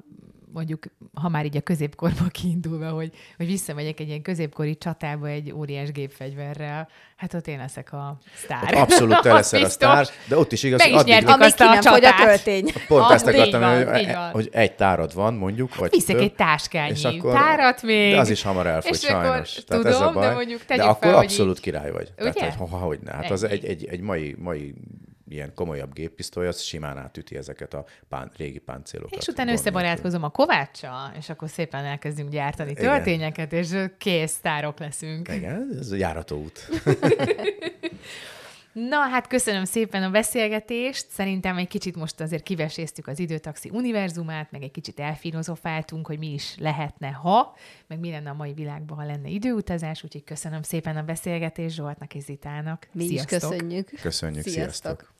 [0.53, 0.83] mondjuk,
[1.13, 5.91] ha már így a középkorba kiindulva, hogy, hogy visszamegyek egy ilyen középkori csatába egy óriás
[5.91, 8.63] gépfegyverrel, hát ott én leszek a sztár.
[8.63, 11.59] Ott abszolút te leszel a sztár, de ott is igaz, Meg is addig, nyertük azt
[11.61, 12.25] a Hogy a csatát.
[12.25, 12.71] töltény.
[12.87, 16.33] pont ezt akartam, így van, hogy, hogy egy tárad van, mondjuk, vagy Viszek több, egy
[16.35, 18.11] táskányi és akkor- tárat még.
[18.13, 19.53] De az is hamar elfogy, És akkor sajnos.
[19.67, 20.33] Tehát ez a tudom, de baj.
[20.33, 22.11] mondjuk de tegyük akkor fel, hogy abszolút így- király vagy.
[22.19, 22.31] Ugye?
[22.31, 23.11] Tehát, hogy, ha, hogy ne.
[23.11, 24.73] Hát az egy, egy, egy mai, mai
[25.29, 29.21] ilyen komolyabb géppisztoly, az simán átüti ezeket a pán, régi páncélokat.
[29.21, 32.83] És utána összebarátkozom a Kováccsal, és akkor szépen elkezdünk gyártani Igen.
[32.83, 35.27] töltényeket, és kész sztárok leszünk.
[35.27, 36.69] Igen, ez a járató út.
[38.73, 41.09] Na, hát köszönöm szépen a beszélgetést.
[41.09, 46.33] Szerintem egy kicsit most azért kiveséztük az időtaxi univerzumát, meg egy kicsit elfilozofáltunk, hogy mi
[46.33, 47.55] is lehetne, ha,
[47.87, 50.03] meg mi lenne a mai világban, ha lenne időutazás.
[50.03, 52.87] Úgyhogy köszönöm szépen a beszélgetést Zsoltnak és Zitának.
[52.91, 53.49] Mi is Sziasztok!
[53.49, 53.89] köszönjük.
[54.01, 54.73] Köszönjük, Sziasztok.
[54.73, 55.17] sziasztok.